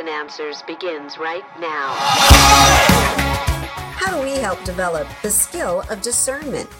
and 0.00 0.08
Answers 0.08 0.62
begins 0.62 1.18
right 1.18 1.44
now. 1.60 1.92
How 3.92 4.16
do 4.16 4.22
we 4.22 4.32
help 4.38 4.64
develop 4.64 5.06
the 5.22 5.30
skill 5.30 5.84
of 5.90 6.00
discernment? 6.00 6.70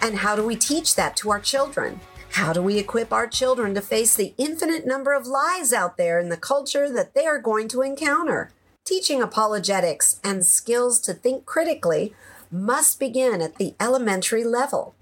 And 0.00 0.16
how 0.16 0.34
do 0.34 0.46
we 0.46 0.56
teach 0.56 0.94
that 0.94 1.14
to 1.18 1.30
our 1.30 1.40
children? 1.40 2.00
How 2.30 2.54
do 2.54 2.62
we 2.62 2.78
equip 2.78 3.12
our 3.12 3.26
children 3.26 3.74
to 3.74 3.82
face 3.82 4.16
the 4.16 4.32
infinite 4.38 4.86
number 4.86 5.12
of 5.12 5.26
lies 5.26 5.74
out 5.74 5.98
there 5.98 6.18
in 6.18 6.30
the 6.30 6.38
culture 6.38 6.90
that 6.90 7.12
they 7.12 7.26
are 7.26 7.38
going 7.38 7.68
to 7.68 7.82
encounter? 7.82 8.50
Teaching 8.86 9.20
apologetics 9.20 10.18
and 10.24 10.46
skills 10.46 11.00
to 11.02 11.12
think 11.12 11.44
critically 11.44 12.14
must 12.50 12.98
begin 12.98 13.42
at 13.42 13.56
the 13.56 13.74
elementary 13.78 14.42
level. 14.42 14.94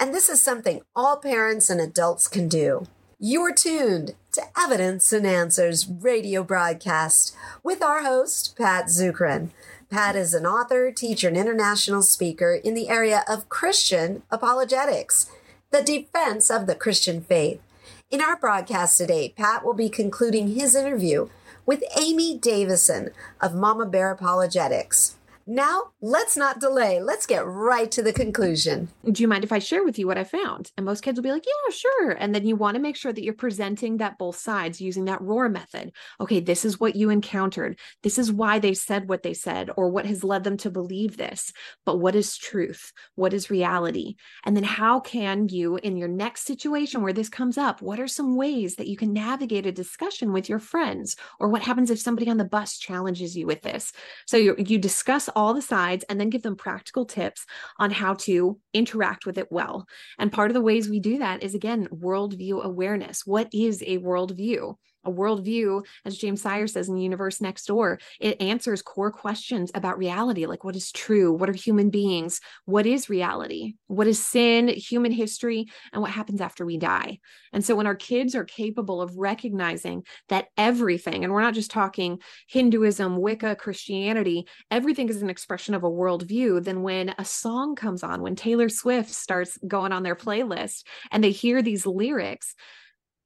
And 0.00 0.14
this 0.14 0.30
is 0.30 0.42
something 0.42 0.80
all 0.96 1.18
parents 1.18 1.68
and 1.68 1.78
adults 1.78 2.26
can 2.26 2.48
do. 2.48 2.86
You're 3.20 3.52
tuned 3.52 4.14
to 4.30 4.42
Evidence 4.56 5.12
and 5.12 5.26
Answers 5.26 5.88
radio 5.88 6.44
broadcast 6.44 7.34
with 7.64 7.82
our 7.82 8.04
host, 8.04 8.56
Pat 8.56 8.84
Zukeran. 8.84 9.50
Pat 9.90 10.14
is 10.14 10.34
an 10.34 10.46
author, 10.46 10.92
teacher, 10.92 11.26
and 11.26 11.36
international 11.36 12.02
speaker 12.02 12.54
in 12.54 12.74
the 12.74 12.88
area 12.88 13.24
of 13.28 13.48
Christian 13.48 14.22
apologetics, 14.30 15.28
the 15.72 15.82
defense 15.82 16.48
of 16.48 16.68
the 16.68 16.76
Christian 16.76 17.20
faith. 17.20 17.60
In 18.08 18.20
our 18.20 18.36
broadcast 18.36 18.96
today, 18.96 19.34
Pat 19.36 19.64
will 19.64 19.74
be 19.74 19.88
concluding 19.88 20.54
his 20.54 20.76
interview 20.76 21.28
with 21.66 21.82
Amy 22.00 22.38
Davison 22.38 23.10
of 23.40 23.52
Mama 23.52 23.86
Bear 23.86 24.12
Apologetics. 24.12 25.16
Now, 25.50 25.92
let's 26.02 26.36
not 26.36 26.60
delay. 26.60 27.00
Let's 27.00 27.24
get 27.24 27.46
right 27.46 27.90
to 27.92 28.02
the 28.02 28.12
conclusion. 28.12 28.88
Do 29.10 29.22
you 29.22 29.28
mind 29.28 29.44
if 29.44 29.52
I 29.52 29.60
share 29.60 29.82
with 29.82 29.98
you 29.98 30.06
what 30.06 30.18
I 30.18 30.24
found? 30.24 30.70
And 30.76 30.84
most 30.84 31.02
kids 31.02 31.16
will 31.16 31.22
be 31.22 31.32
like, 31.32 31.46
yeah, 31.46 31.74
sure. 31.74 32.10
And 32.10 32.34
then 32.34 32.46
you 32.46 32.54
want 32.54 32.74
to 32.74 32.82
make 32.82 32.96
sure 32.96 33.14
that 33.14 33.24
you're 33.24 33.32
presenting 33.32 33.96
that 33.96 34.18
both 34.18 34.36
sides 34.36 34.78
using 34.78 35.06
that 35.06 35.22
ROAR 35.22 35.48
method. 35.48 35.92
Okay, 36.20 36.40
this 36.40 36.66
is 36.66 36.78
what 36.78 36.96
you 36.96 37.08
encountered. 37.08 37.78
This 38.02 38.18
is 38.18 38.30
why 38.30 38.58
they 38.58 38.74
said 38.74 39.08
what 39.08 39.22
they 39.22 39.32
said 39.32 39.70
or 39.74 39.88
what 39.88 40.04
has 40.04 40.22
led 40.22 40.44
them 40.44 40.58
to 40.58 40.70
believe 40.70 41.16
this. 41.16 41.50
But 41.86 41.96
what 41.96 42.14
is 42.14 42.36
truth? 42.36 42.92
What 43.14 43.32
is 43.32 43.48
reality? 43.48 44.16
And 44.44 44.54
then 44.54 44.64
how 44.64 45.00
can 45.00 45.48
you, 45.48 45.76
in 45.76 45.96
your 45.96 46.08
next 46.08 46.42
situation 46.42 47.00
where 47.00 47.14
this 47.14 47.30
comes 47.30 47.56
up, 47.56 47.80
what 47.80 48.00
are 48.00 48.06
some 48.06 48.36
ways 48.36 48.76
that 48.76 48.88
you 48.88 48.98
can 48.98 49.14
navigate 49.14 49.64
a 49.64 49.72
discussion 49.72 50.34
with 50.34 50.50
your 50.50 50.58
friends? 50.58 51.16
Or 51.40 51.48
what 51.48 51.62
happens 51.62 51.90
if 51.90 51.98
somebody 51.98 52.28
on 52.28 52.36
the 52.36 52.44
bus 52.44 52.76
challenges 52.76 53.34
you 53.34 53.46
with 53.46 53.62
this? 53.62 53.94
So 54.26 54.36
you, 54.36 54.54
you 54.58 54.78
discuss 54.78 55.30
all 55.38 55.54
the 55.54 55.62
sides 55.62 56.04
and 56.08 56.20
then 56.20 56.30
give 56.30 56.42
them 56.42 56.56
practical 56.56 57.04
tips 57.04 57.46
on 57.78 57.92
how 57.92 58.12
to 58.12 58.58
interact 58.74 59.24
with 59.24 59.38
it 59.38 59.46
well. 59.52 59.86
And 60.18 60.32
part 60.32 60.50
of 60.50 60.54
the 60.54 60.60
ways 60.60 60.88
we 60.88 60.98
do 60.98 61.18
that 61.18 61.44
is 61.44 61.54
again, 61.54 61.86
worldview 61.94 62.60
awareness. 62.64 63.24
What 63.24 63.48
is 63.52 63.80
a 63.82 63.98
worldview? 63.98 64.74
A 65.08 65.12
worldview, 65.12 65.84
as 66.04 66.16
James 66.16 66.42
Sire 66.42 66.66
says 66.66 66.88
in 66.88 66.94
the 66.94 67.02
universe 67.02 67.40
next 67.40 67.66
door, 67.66 67.98
it 68.20 68.40
answers 68.40 68.82
core 68.82 69.10
questions 69.10 69.70
about 69.74 69.98
reality, 69.98 70.46
like 70.46 70.64
what 70.64 70.76
is 70.76 70.92
true, 70.92 71.32
what 71.32 71.48
are 71.48 71.54
human 71.54 71.90
beings, 71.90 72.40
what 72.66 72.86
is 72.86 73.08
reality, 73.08 73.74
what 73.86 74.06
is 74.06 74.22
sin, 74.22 74.68
human 74.68 75.12
history, 75.12 75.66
and 75.92 76.02
what 76.02 76.10
happens 76.10 76.40
after 76.40 76.64
we 76.64 76.76
die. 76.76 77.18
And 77.52 77.64
so 77.64 77.74
when 77.74 77.86
our 77.86 77.94
kids 77.94 78.34
are 78.34 78.44
capable 78.44 79.00
of 79.00 79.16
recognizing 79.16 80.04
that 80.28 80.48
everything, 80.56 81.24
and 81.24 81.32
we're 81.32 81.40
not 81.40 81.54
just 81.54 81.70
talking 81.70 82.20
Hinduism, 82.48 83.16
Wicca, 83.16 83.56
Christianity, 83.56 84.46
everything 84.70 85.08
is 85.08 85.22
an 85.22 85.30
expression 85.30 85.74
of 85.74 85.84
a 85.84 85.90
worldview, 85.90 86.62
then 86.62 86.82
when 86.82 87.14
a 87.18 87.24
song 87.24 87.74
comes 87.74 88.02
on, 88.02 88.22
when 88.22 88.36
Taylor 88.36 88.68
Swift 88.68 89.10
starts 89.10 89.58
going 89.66 89.92
on 89.92 90.02
their 90.02 90.16
playlist 90.16 90.84
and 91.10 91.24
they 91.24 91.30
hear 91.30 91.62
these 91.62 91.86
lyrics, 91.86 92.54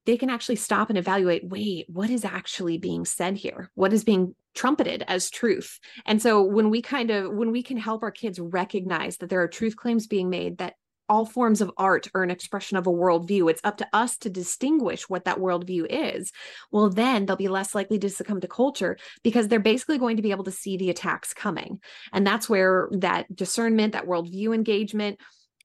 they 0.07 0.17
can 0.17 0.31
actually 0.31 0.57
stop 0.57 0.89
and 0.89 0.99
evaluate 0.99 1.49
wait, 1.49 1.87
what 1.89 2.11
is 2.11 2.25
actually 2.25 2.79
being 2.79 3.05
said 3.05 3.37
here? 3.37 3.71
What 3.75 3.93
is 3.93 4.05
being 4.05 4.35
trumpeted 4.55 5.05
as 5.07 5.31
truth? 5.31 5.79
And 6.07 6.21
so 6.21 6.43
when 6.43 6.71
we 6.71 6.83
kind 6.83 7.11
of, 7.11 7.33
when 7.33 7.53
we 7.53 7.63
can 7.63 7.77
help 7.77 8.03
our 8.03 8.11
kids 8.11 8.41
recognize 8.41 9.19
that 9.19 9.31
there 9.31 9.43
are 9.43 9.49
truth 9.49 9.77
claims 9.77 10.07
being 10.07 10.31
made, 10.31 10.59
that 10.59 10.75
all 11.09 11.27
forms 11.27 11.61
of 11.61 11.71
art 11.77 12.09
are 12.15 12.23
an 12.23 12.31
expression 12.31 12.79
of 12.79 12.87
a 12.87 12.91
worldview. 12.91 13.51
It's 13.51 13.61
up 13.65 13.77
to 13.79 13.89
us 13.93 14.17
to 14.19 14.31
distinguish 14.31 15.11
what 15.11 15.27
that 15.27 15.39
worldview 15.39 15.87
is. 15.91 16.33
Well, 16.71 16.89
then 16.89 17.27
they'll 17.27 17.37
be 17.37 17.49
less 17.49 17.75
likely 17.75 17.99
to 17.99 18.09
succumb 18.09 18.41
to 18.41 18.49
culture 18.49 18.97
because 19.23 19.49
they're 19.49 19.61
basically 19.61 19.99
going 19.99 20.17
to 20.17 20.23
be 20.23 20.31
able 20.31 20.45
to 20.45 20.51
see 20.51 20.77
the 20.77 20.91
attacks 20.91 21.35
coming. 21.35 21.81
And 22.13 22.27
that's 22.27 22.49
where 22.49 22.89
that 22.93 23.35
discernment, 23.35 23.93
that 23.93 24.07
worldview 24.07 24.55
engagement, 24.55 25.19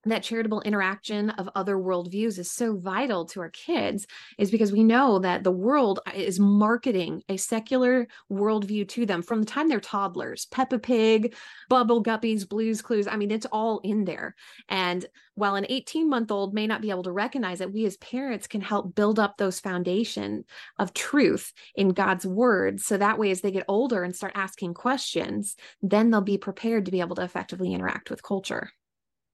that 0.06 0.24
charitable 0.24 0.62
interaction 0.62 1.30
of 1.32 1.50
other 1.56 1.76
worldviews 1.76 2.40
is 2.40 2.52
so 2.52 2.78
vital 2.78 3.26
to 3.26 3.42
our 3.42 3.50
kids 3.50 4.08
is 4.38 4.52
because 4.52 4.72
we 4.72 4.84
know 4.84 5.20
that 5.20 5.44
the 5.44 5.52
world 5.52 6.00
uh, 6.08 6.12
is 6.16 6.40
marketing 6.40 7.22
a 7.30 7.38
secular 7.38 8.08
worldview 8.32 8.88
to 8.88 9.06
them 9.06 9.22
from 9.22 9.40
the 9.40 9.46
time 9.46 9.68
they're 9.68 9.80
toddlers 9.80 10.46
peppa 10.48 10.80
pig 10.80 11.36
bubble 11.70 12.04
guppies 12.04 12.48
blues 12.48 12.82
clues 12.82 13.08
i 13.08 13.16
mean 13.16 13.32
it's 13.32 13.48
all 13.52 13.80
in 13.84 14.06
there. 14.06 14.36
And 14.70 15.06
while 15.36 15.56
an 15.56 15.68
18 15.70 16.10
month 16.10 16.32
old 16.32 16.54
may 16.54 16.66
not 16.66 16.82
be 16.82 16.90
able 16.90 17.04
to 17.04 17.12
recognize 17.12 17.62
it 17.62 17.72
we 17.72 17.86
as 17.86 17.96
parents 17.98 18.48
can 18.48 18.62
help 18.62 18.96
build 18.96 19.20
up 19.20 19.38
those 19.38 19.60
foundation 19.60 20.44
of 20.80 20.94
truth 20.94 21.54
in 21.76 21.90
god's 21.90 22.26
word 22.26 22.80
so 22.82 22.98
that 22.98 23.20
way 23.20 23.30
as 23.30 23.42
they 23.42 23.52
get 23.52 23.66
older 23.68 24.04
and 24.04 24.16
start 24.16 24.34
asking 24.36 24.74
questions 24.74 25.56
then 25.82 26.10
they'll 26.10 26.22
be 26.22 26.38
prepared 26.38 26.86
to 26.86 26.92
be 26.92 27.02
able 27.02 27.16
to 27.16 27.24
effectively 27.24 27.74
interact 27.74 28.10
with 28.10 28.24
culture 28.24 28.72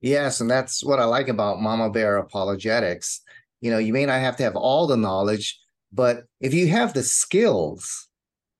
Yes, 0.04 0.42
and 0.42 0.52
that's 0.52 0.84
what 0.84 1.00
I 1.00 1.06
like 1.06 1.30
about 1.30 1.62
Mama 1.62 1.90
Bear 1.90 2.18
apologetics. 2.18 3.22
You 3.62 3.72
know, 3.72 3.78
you 3.78 3.94
may 3.94 4.06
not 4.06 4.20
have 4.20 4.36
to 4.36 4.44
have 4.44 4.58
all 4.58 4.86
the 4.86 4.98
knowledge, 4.98 5.58
but 5.94 6.26
if 6.42 6.54
you 6.54 6.68
have 6.68 6.94
the 6.94 7.04
skills 7.04 8.10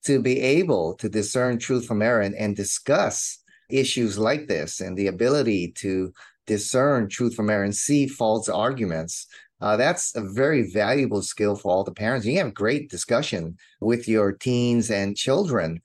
to 0.06 0.22
be 0.22 0.40
able 0.40 0.94
to 0.96 1.10
discern 1.10 1.60
truth 1.60 1.86
from 1.86 2.02
error 2.02 2.22
and, 2.22 2.34
and 2.36 2.56
discuss 2.56 3.40
issues 3.70 4.18
like 4.18 4.48
this 4.48 4.80
and 4.80 4.98
the 4.98 5.08
ability 5.08 5.74
to 5.80 6.14
discern 6.48 7.10
truth 7.10 7.36
from 7.36 7.50
error 7.50 7.66
and 7.66 7.76
see 7.76 8.08
false 8.08 8.48
arguments, 8.48 9.28
uh, 9.60 9.76
that's 9.76 10.16
a 10.16 10.22
very 10.22 10.72
valuable 10.72 11.22
skill 11.22 11.58
for 11.58 11.74
all 11.74 11.84
the 11.84 11.92
parents. 11.92 12.26
You 12.26 12.38
have 12.38 12.54
great 12.54 12.90
discussion 12.90 13.58
with 13.82 14.08
your 14.08 14.32
teens 14.32 14.90
and 14.90 15.18
children. 15.18 15.82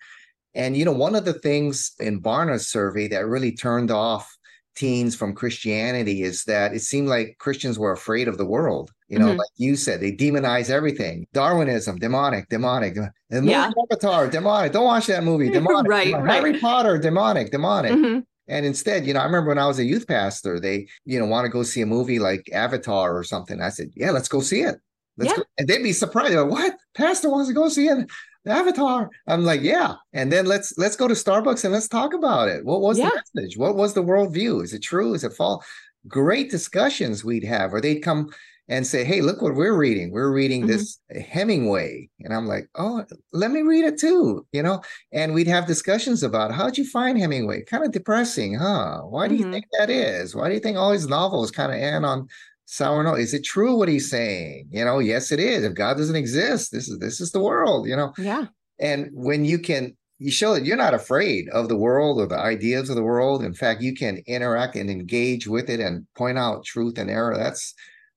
And, 0.55 0.77
you 0.77 0.85
know, 0.85 0.93
one 0.93 1.17
of 1.17 1.25
the 1.25 1.35
things 1.35 1.95
in 1.99 2.21
Barna's 2.21 2.69
survey 2.69 3.09
that 3.09 3.27
really 3.27 3.57
turned 3.57 3.91
off 3.91 4.38
teens 4.79 5.17
from 5.17 5.35
Christianity 5.35 6.23
is 6.23 6.45
that 6.45 6.73
it 6.73 6.81
seemed 6.81 7.09
like 7.09 7.37
Christians 7.39 7.79
were 7.79 7.91
afraid 7.91 8.29
of 8.29 8.39
the 8.39 8.47
world. 8.47 8.93
You 9.09 9.19
know, 9.19 9.29
mm-hmm. 9.29 9.39
like 9.39 9.49
you 9.57 9.75
said, 9.75 10.01
they 10.01 10.13
demonize 10.13 10.71
everything. 10.71 11.27
Darwinism, 11.33 11.99
demonic, 11.99 12.49
demonic. 12.49 12.95
The 12.95 13.11
movie 13.31 13.51
yeah. 13.51 13.73
Avatar, 13.91 14.29
demonic. 14.29 14.73
Don't 14.73 14.85
watch 14.85 15.07
that 15.07 15.25
movie, 15.25 15.51
demonic. 15.53 15.91
right, 15.91 16.07
demonic. 16.07 16.27
right. 16.27 16.35
Harry 16.37 16.61
Potter, 16.61 16.99
demonic, 16.99 17.51
demonic. 17.51 17.93
Mm-hmm. 17.93 18.21
And 18.47 18.65
instead, 18.65 19.07
you 19.07 19.13
know, 19.13 19.21
I 19.21 19.25
remember 19.25 19.49
when 19.49 19.59
I 19.59 19.67
was 19.67 19.79
a 19.79 19.85
youth 19.85 20.07
pastor, 20.07 20.61
they, 20.61 20.87
you 21.05 21.19
know, 21.19 21.27
want 21.27 21.45
to 21.45 21.51
go 21.51 21.63
see 21.65 21.83
a 21.83 21.87
movie 21.87 22.19
like 22.19 22.49
Avatar 22.53 23.17
or 23.17 23.25
something. 23.25 23.61
I 23.61 23.71
said, 23.71 23.91
yeah, 23.97 24.11
let's 24.11 24.29
go 24.29 24.41
see 24.41 24.61
it. 24.61 24.77
Let's 25.17 25.33
yeah. 25.33 25.37
go. 25.39 25.43
And 25.59 25.69
they'd 25.69 25.83
be 25.83 25.93
surprised. 25.93 26.35
Like, 26.35 26.51
what? 26.51 26.77
Pastor 26.95 27.29
wants 27.29 27.49
to 27.49 27.55
go 27.55 27.69
see 27.69 27.89
it. 27.89 28.09
Avatar. 28.49 29.11
I'm 29.27 29.45
like, 29.45 29.63
yeah. 29.63 29.95
And 30.13 30.33
then 30.33 30.47
let's 30.47 30.77
let's 30.79 30.97
go 30.97 31.09
to 31.09 31.15
Starbucks 31.15 31.65
and 31.65 31.73
let's 31.73 31.89
talk 31.89 32.15
about 32.15 32.49
it. 32.49 32.65
What 32.65 32.81
was 32.81 32.99
yeah. 32.99 33.11
the 33.11 33.23
message? 33.37 33.57
What 33.57 33.77
was 33.77 33.95
the 33.95 34.03
worldview? 34.03 34.63
Is 34.63 34.73
it 34.73 34.83
true? 34.83 35.15
Is 35.15 35.25
it 35.25 35.33
false? 35.33 35.65
Great 36.07 36.51
discussions 36.51 37.25
we'd 37.25 37.45
have, 37.45 37.75
or 37.75 37.81
they'd 37.81 38.01
come 38.01 38.31
and 38.69 38.87
say, 38.87 39.05
Hey, 39.05 39.21
look 39.21 39.41
what 39.41 39.55
we're 39.55 39.77
reading. 39.77 40.11
We're 40.11 40.33
reading 40.33 40.63
mm-hmm. 40.63 40.71
this 40.71 40.99
Hemingway. 41.11 42.09
And 42.21 42.35
I'm 42.35 42.47
like, 42.47 42.69
Oh, 42.75 43.05
let 43.33 43.51
me 43.51 43.63
read 43.63 43.85
it 43.85 43.99
too, 43.99 44.47
you 44.53 44.63
know? 44.63 44.83
And 45.13 45.35
we'd 45.35 45.47
have 45.47 45.67
discussions 45.67 46.23
about 46.23 46.53
how'd 46.53 46.77
you 46.77 46.85
find 46.85 47.19
Hemingway? 47.19 47.63
Kind 47.63 47.85
of 47.85 47.93
depressing, 47.93 48.55
huh? 48.55 49.01
Why 49.03 49.29
do 49.29 49.35
mm-hmm. 49.35 49.47
you 49.47 49.53
think 49.53 49.65
that 49.79 49.91
is? 49.91 50.35
Why 50.35 50.49
do 50.49 50.55
you 50.55 50.61
think 50.61 50.77
all 50.77 50.93
his 50.93 51.09
novels 51.09 51.51
kind 51.51 51.73
of 51.73 51.79
end 51.79 52.05
on 52.05 52.29
sour 52.71 53.03
note. 53.03 53.19
Is 53.19 53.33
it 53.33 53.45
true 53.45 53.77
what 53.77 53.89
he's 53.89 54.11
saying? 54.11 54.69
You 54.71 54.85
know, 54.85 54.99
yes, 54.99 55.33
it 55.33 55.41
is. 55.41 55.65
If 55.65 55.75
God 55.75 55.97
doesn't 55.97 56.15
exist, 56.17 56.71
this 56.71 56.89
is 56.89 56.99
this 56.99 57.21
is 57.21 57.33
the 57.33 57.41
world, 57.41 57.89
you 57.89 57.97
know. 57.97 58.13
Yeah. 58.19 58.47
And 58.79 59.09
when 59.13 59.45
you 59.45 59.59
can 59.59 59.97
you 60.19 60.31
show 60.31 60.53
that 60.53 60.65
you're 60.65 60.77
not 60.77 60.95
afraid 60.95 61.49
of 61.51 61.69
the 61.69 61.77
world 61.77 62.21
or 62.21 62.27
the 62.27 62.39
ideas 62.39 62.91
of 62.91 62.97
the 62.97 63.05
world. 63.05 63.45
In 63.45 63.55
fact, 63.55 63.81
you 63.81 63.95
can 63.95 64.21
interact 64.27 64.75
and 64.75 64.91
engage 64.91 65.47
with 65.47 65.71
it 65.71 65.79
and 65.79 66.07
point 66.17 66.37
out 66.37 66.65
truth 66.65 66.99
and 66.99 67.09
error. 67.09 67.37
That's 67.37 67.73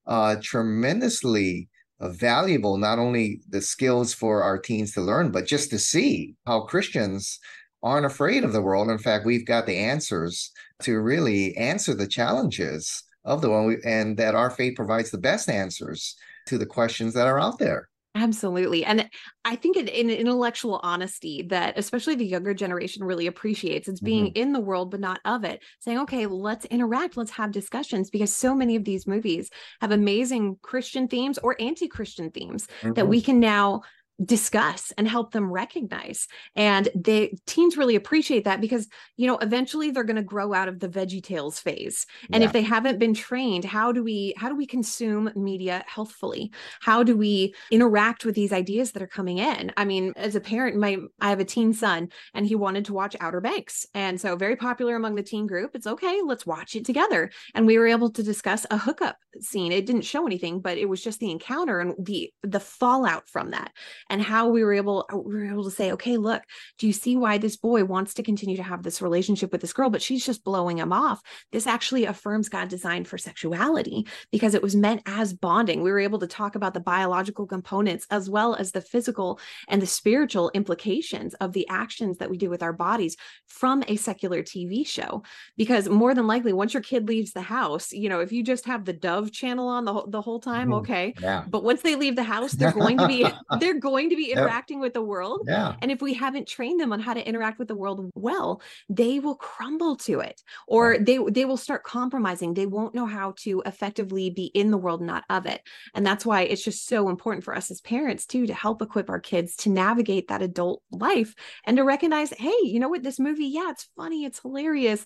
uh, 0.08 0.38
tremendously 0.42 1.70
uh, 2.00 2.10
valuable, 2.10 2.78
not 2.78 2.98
only 2.98 3.42
the 3.50 3.62
skills 3.62 4.16
for 4.16 4.42
our 4.42 4.58
teens 4.58 4.94
to 4.94 5.02
learn, 5.02 5.31
but 5.31 5.46
just 5.46 5.70
to 5.70 5.78
see 5.78 6.34
how 6.48 6.62
Christians 6.62 7.40
aren't 7.84 8.08
afraid 8.08 8.44
of 8.44 8.52
the 8.52 8.64
world. 8.64 8.90
In 8.90 8.98
fact, 8.98 9.25
we've 9.25 9.46
got 9.46 9.68
the 9.68 9.78
answers 9.78 10.52
to 10.81 11.00
really 11.00 11.56
answer 11.56 11.94
the 11.94 12.08
challenges 12.08 13.04
of 13.24 13.42
the 13.42 13.50
one, 13.50 13.78
and 13.86 14.18
that 14.18 14.36
our 14.36 14.50
faith 14.50 14.76
provides 14.76 15.12
the 15.12 15.18
best 15.18 15.50
answers 15.50 16.16
to 16.48 16.58
the 16.58 16.66
questions 16.66 17.14
that 17.14 17.28
are 17.28 17.40
out 17.40 17.60
there. 17.60 17.88
Absolutely. 18.14 18.84
And 18.84 19.10
I 19.46 19.56
think 19.56 19.78
in, 19.78 19.88
in, 19.88 20.10
intellectual 20.10 20.82
honesty 20.84 21.44
that 21.44 21.78
especially 21.78 22.16
the 22.16 22.26
younger 22.26 22.54
generation 22.54 23.06
really 23.06 23.26
appreciates. 23.28 23.88
It's 23.88 24.02
being 24.02 24.26
mm-hmm. 24.26 24.42
in 24.42 24.52
the 24.52 24.60
world, 24.60 24.92
but 24.92 25.00
not 25.00 25.22
of 25.24 25.46
it. 25.46 25.64
Saying, 25.80 26.00
okay, 26.00 26.26
let's 26.26 26.66
interact, 26.66 27.16
let's 27.16 27.32
have 27.32 27.52
discussions 27.52 28.10
because 28.10 28.34
so 28.34 28.54
many 28.54 28.76
of 28.76 28.84
these 28.84 29.08
movies 29.08 29.50
have 29.80 29.92
amazing 29.92 30.58
Christian 30.62 31.08
themes 31.08 31.38
or 31.38 31.56
anti 31.60 31.88
Christian 31.88 32.32
themes 32.32 32.68
mm-hmm. 32.82 32.94
that 32.94 33.08
we 33.08 33.22
can 33.22 33.40
now 33.40 33.84
discuss 34.24 34.92
and 34.98 35.08
help 35.08 35.31
them 35.31 35.52
recognize. 35.52 36.28
And 36.56 36.90
the 36.94 37.31
teens 37.48 37.75
really 37.75 37.96
appreciate 37.96 38.44
that 38.46 38.62
because 38.62 38.88
you 39.18 39.25
know 39.25 39.38
eventually 39.40 39.90
they're 39.90 40.04
going 40.04 40.16
to 40.16 40.22
grow 40.22 40.54
out 40.54 40.68
of 40.68 40.80
the 40.80 40.88
veggie 40.88 41.24
tales 41.24 41.60
phase. 41.60 42.06
And 42.31 42.44
Yeah. 42.44 42.48
if 42.48 42.54
they 42.54 42.62
haven't 42.62 43.00
been 43.00 43.13
trained 43.16 43.66
how 43.66 43.92
do 43.92 44.04
we 44.04 44.34
how 44.38 44.48
do 44.50 44.56
we 44.56 44.68
consume 44.68 45.31
media 45.36 45.84
healthfully? 45.88 46.52
How 46.81 47.02
do 47.04 47.18
we 47.18 47.56
interact 47.72 48.24
with 48.25 48.36
these 48.36 48.54
ideas 48.54 48.92
that 48.92 49.02
are 49.02 49.08
coming 49.08 49.40
in? 49.40 49.72
I 49.75 49.86
mean 49.86 50.13
as 50.16 50.36
a 50.36 50.40
parent 50.42 50.78
my 50.78 50.98
i 51.19 51.30
have 51.30 51.40
a 51.40 51.46
teen 51.46 51.74
son 51.74 52.10
and 52.36 52.46
he 52.46 52.56
wanted 52.56 52.86
to 52.86 52.94
watch 52.94 53.16
outer 53.19 53.42
banks. 53.42 53.88
And 53.96 54.22
so 54.22 54.36
very 54.36 54.56
popular 54.56 54.96
among 54.96 55.16
the 55.16 55.24
teen 55.24 55.48
group 55.48 55.72
it's 55.74 55.88
okay 55.88 56.19
let's 56.24 56.46
watch 56.46 56.75
it 56.75 56.86
together. 56.86 57.31
And 57.56 57.66
we 57.66 57.80
were 57.80 57.88
able 57.88 58.12
to 58.12 58.22
discuss 58.24 58.68
a 58.69 58.78
hookup 58.78 59.18
scene. 59.40 59.72
It 59.72 59.88
didn't 59.88 60.04
show 60.04 60.28
anything 60.28 60.60
but 60.62 60.78
it 60.78 60.88
was 60.88 61.04
just 61.04 61.19
the 61.19 61.31
encounter 61.31 61.80
and 61.80 61.96
the 62.06 62.31
the 62.44 62.60
fallout 62.60 63.28
from 63.28 63.50
that 63.52 63.72
and 64.12 64.22
how 64.22 64.48
we 64.50 64.63
were 64.63 64.74
able 64.74 65.08
we 65.25 65.34
were 65.36 65.46
able 65.46 65.63
to 65.63 65.72
say 65.72 65.92
okay 65.94 66.18
look 66.18 66.44
do 66.78 66.86
you 66.86 66.94
see 66.94 67.16
why 67.16 67.38
this 67.40 67.56
boy 67.58 67.84
wants 67.84 68.13
to 68.13 68.22
continue 68.22 68.58
to 68.58 68.62
have 68.72 68.84
this 68.84 69.02
relationship 69.02 69.52
with 69.52 69.62
this 69.62 69.74
girl 69.74 69.90
but 69.90 70.02
she's 70.02 70.25
just 70.25 70.44
blowing 70.44 70.78
him 70.78 70.94
off 70.94 71.22
this 71.52 71.66
actually 71.66 72.06
affirms 72.06 72.50
god 72.50 72.68
designed 72.68 73.08
for 73.08 73.18
sexuality 73.18 74.06
because 74.31 74.54
it 74.54 74.62
was 74.62 74.75
meant 74.75 75.02
as 75.06 75.34
bonding 75.34 75.81
we 75.81 75.90
were 75.92 76.00
able 76.00 76.19
to 76.19 76.28
talk 76.28 76.56
about 76.56 76.74
the 76.74 76.80
biological 76.80 77.48
components 77.48 78.06
as 78.12 78.30
well 78.30 78.54
as 78.56 78.72
the 78.72 78.81
physical 78.81 79.40
and 79.69 79.81
the 79.81 79.88
spiritual 79.88 80.52
implications 80.54 81.34
of 81.36 81.54
the 81.54 81.66
actions 81.69 82.18
that 82.18 82.30
we 82.30 82.38
do 82.38 82.50
with 82.50 82.62
our 82.62 82.74
bodies 82.74 83.16
from 83.48 83.84
a 83.88 83.96
secular 83.96 84.44
tv 84.44 84.86
show 84.86 85.24
because 85.58 85.88
more 85.88 86.13
than 86.13 86.28
likely 86.28 86.52
once 86.54 86.74
your 86.74 86.84
kid 86.84 87.08
leaves 87.08 87.31
the 87.31 87.42
house 87.42 87.92
you 87.94 88.10
know 88.10 88.19
if 88.19 88.31
you 88.31 88.44
just 88.44 88.66
have 88.66 88.84
the 88.84 88.94
dove 88.94 89.31
channel 89.31 89.68
on 89.69 89.86
the, 89.86 89.94
whole 89.94 90.08
the 90.08 90.22
whole 90.22 90.40
time 90.40 90.69
Mhm. 90.69 90.80
okay 90.81 91.13
Yeah. 91.22 91.46
but 91.48 91.63
once 91.63 91.81
they 91.81 91.96
leave 91.96 92.16
the 92.18 92.24
house 92.36 92.52
they're 92.52 92.74
going 92.74 92.98
to 92.98 93.08
be 93.08 93.25
they're 93.62 93.80
going 93.80 94.00
to 94.09 94.15
be 94.15 94.31
Yep. 94.33 94.38
interacting 94.38 94.80
with 94.80 94.94
the 94.94 95.01
world 95.01 95.42
Yeah. 95.48 95.75
and 95.81 95.92
if 95.92 96.01
we 96.01 96.13
haven't 96.13 96.48
trained 96.48 96.80
them 96.80 96.92
on 96.94 97.00
how 97.00 97.13
to 97.13 97.27
interact 97.27 97.59
with 97.59 97.68
the 97.68 97.75
world 97.75 98.09
well 98.15 98.62
they 98.89 99.19
will 99.19 99.36
crumble 99.36 99.95
to 99.98 100.19
it 100.19 100.42
or 100.68 100.98
they 100.98 101.18
they 101.30 101.45
will 101.45 101.57
start 101.57 101.83
compromising 101.83 102.53
they 102.53 102.65
won't 102.65 102.95
know 102.95 103.06
how 103.06 103.33
to 103.38 103.62
effectively 103.65 104.30
be 104.30 104.45
in 104.45 104.71
the 104.71 104.77
world 104.77 105.01
not 105.01 105.24
of 105.30 105.45
it 105.45 105.62
and 105.94 106.06
that's 106.06 106.25
why 106.25 106.42
it's 106.42 106.63
just 106.63 106.88
so 106.88 107.09
important 107.09 107.44
for 107.44 107.56
us 107.56 107.69
as 107.71 107.81
parents 107.81 108.25
too 108.25 108.45
to 108.48 108.53
help 108.53 108.81
equip 108.81 109.09
our 109.09 109.19
kids 109.19 109.56
to 109.56 109.69
navigate 109.69 110.27
that 110.27 110.42
adult 110.42 110.81
life 110.92 111.36
and 111.65 111.77
to 111.77 111.83
recognize 111.83 112.31
hey 112.31 112.53
you 112.63 112.80
know 112.80 112.89
what 112.89 113.03
this 113.03 113.19
movie 113.19 113.45
yeah 113.48 113.69
it's 113.69 113.88
funny 113.95 114.25
it's 114.25 114.39
hilarious 114.39 115.06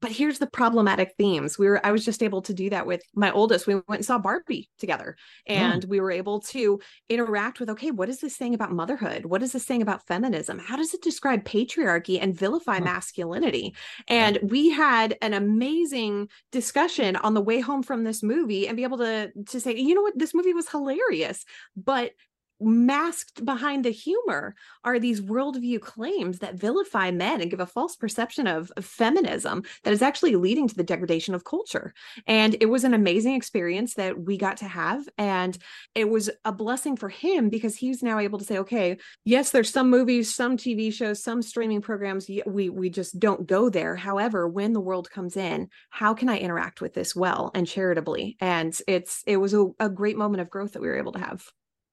but 0.00 0.10
here's 0.12 0.38
the 0.38 0.46
problematic 0.46 1.14
themes. 1.18 1.58
We 1.58 1.68
were 1.68 1.84
i 1.84 1.92
was 1.92 2.04
just 2.04 2.22
able 2.22 2.42
to 2.42 2.54
do 2.54 2.70
that 2.70 2.86
with 2.86 3.02
my 3.14 3.30
oldest. 3.30 3.66
We 3.66 3.74
went 3.74 3.84
and 3.88 4.04
saw 4.04 4.18
barbie 4.18 4.68
together 4.78 5.16
and 5.46 5.84
we 5.84 6.00
were 6.00 6.10
able 6.10 6.40
to 6.40 6.80
interact 7.08 7.60
with 7.60 7.70
okay 7.70 7.90
what 7.90 8.08
is 8.08 8.20
this 8.20 8.36
saying 8.36 8.54
about 8.54 8.72
motherhood? 8.72 9.26
What 9.26 9.42
is 9.42 9.52
this 9.52 9.66
saying 9.66 9.82
about 9.82 10.06
feminism? 10.06 10.58
How 10.58 10.76
does 10.76 10.94
it 10.94 11.02
describe 11.02 11.44
patriarchy 11.44 12.18
and 12.20 12.36
vilify 12.36 12.80
masculinity? 12.80 13.74
And 14.08 14.38
we 14.42 14.70
had 14.70 15.16
an 15.22 15.34
amazing 15.34 16.28
discussion 16.52 17.16
on 17.16 17.34
the 17.34 17.40
way 17.40 17.60
home 17.60 17.82
from 17.82 18.04
this 18.04 18.22
movie 18.22 18.66
and 18.66 18.76
be 18.76 18.84
able 18.84 18.98
to 18.98 19.30
to 19.48 19.60
say 19.60 19.76
you 19.76 19.94
know 19.94 20.02
what? 20.02 20.18
This 20.18 20.34
movie 20.34 20.54
was 20.54 20.68
hilarious. 20.68 21.44
But 21.76 22.12
masked 22.60 23.44
behind 23.44 23.84
the 23.84 23.90
humor 23.90 24.54
are 24.84 24.98
these 24.98 25.20
worldview 25.20 25.80
claims 25.80 26.38
that 26.38 26.54
vilify 26.54 27.10
men 27.10 27.40
and 27.40 27.50
give 27.50 27.60
a 27.60 27.66
false 27.66 27.96
perception 27.96 28.46
of, 28.46 28.70
feminism 28.80 29.62
that 29.84 29.92
is 29.92 30.02
actually 30.02 30.36
leading 30.36 30.66
to 30.66 30.74
the 30.74 30.82
degradation 30.82 31.34
of 31.34 31.44
culture. 31.44 31.92
And 32.26 32.56
it 32.60 32.66
was 32.66 32.84
an 32.84 32.94
amazing 32.94 33.34
experience 33.34 33.94
that 33.94 34.18
we 34.20 34.36
got 34.36 34.56
to 34.58 34.68
have. 34.68 35.08
And 35.18 35.56
it 35.94 36.08
was 36.08 36.30
a 36.44 36.52
blessing 36.52 36.96
for 36.96 37.08
him 37.08 37.48
because 37.48 37.76
he's 37.76 38.02
now 38.02 38.18
able 38.18 38.38
to 38.38 38.44
say, 38.44 38.58
okay, 38.58 38.98
yes, 39.24 39.50
there's 39.50 39.70
some 39.70 39.90
movies, 39.90 40.34
some 40.34 40.56
TV 40.56 40.92
shows, 40.92 41.22
some 41.22 41.42
streaming 41.42 41.80
programs. 41.80 42.28
We, 42.46 42.68
we 42.68 42.90
just 42.90 43.18
don't 43.18 43.46
go 43.46 43.68
there. 43.68 43.96
However, 43.96 44.48
when 44.48 44.72
the 44.72 44.80
world 44.80 45.10
comes 45.10 45.36
in, 45.36 45.68
how 45.90 46.14
can 46.14 46.28
I 46.28 46.38
interact 46.38 46.80
with 46.80 46.94
this 46.94 47.14
well 47.14 47.50
and 47.54 47.66
charitably? 47.66 48.36
And 48.40 48.76
it's, 48.86 49.22
it 49.26 49.36
was 49.36 49.54
a, 49.54 49.66
a 49.78 49.88
great 49.88 50.16
moment 50.16 50.40
of 50.40 50.50
growth 50.50 50.72
that 50.72 50.82
we 50.82 50.88
were 50.88 50.98
able 50.98 51.12
to 51.12 51.20
have. 51.20 51.50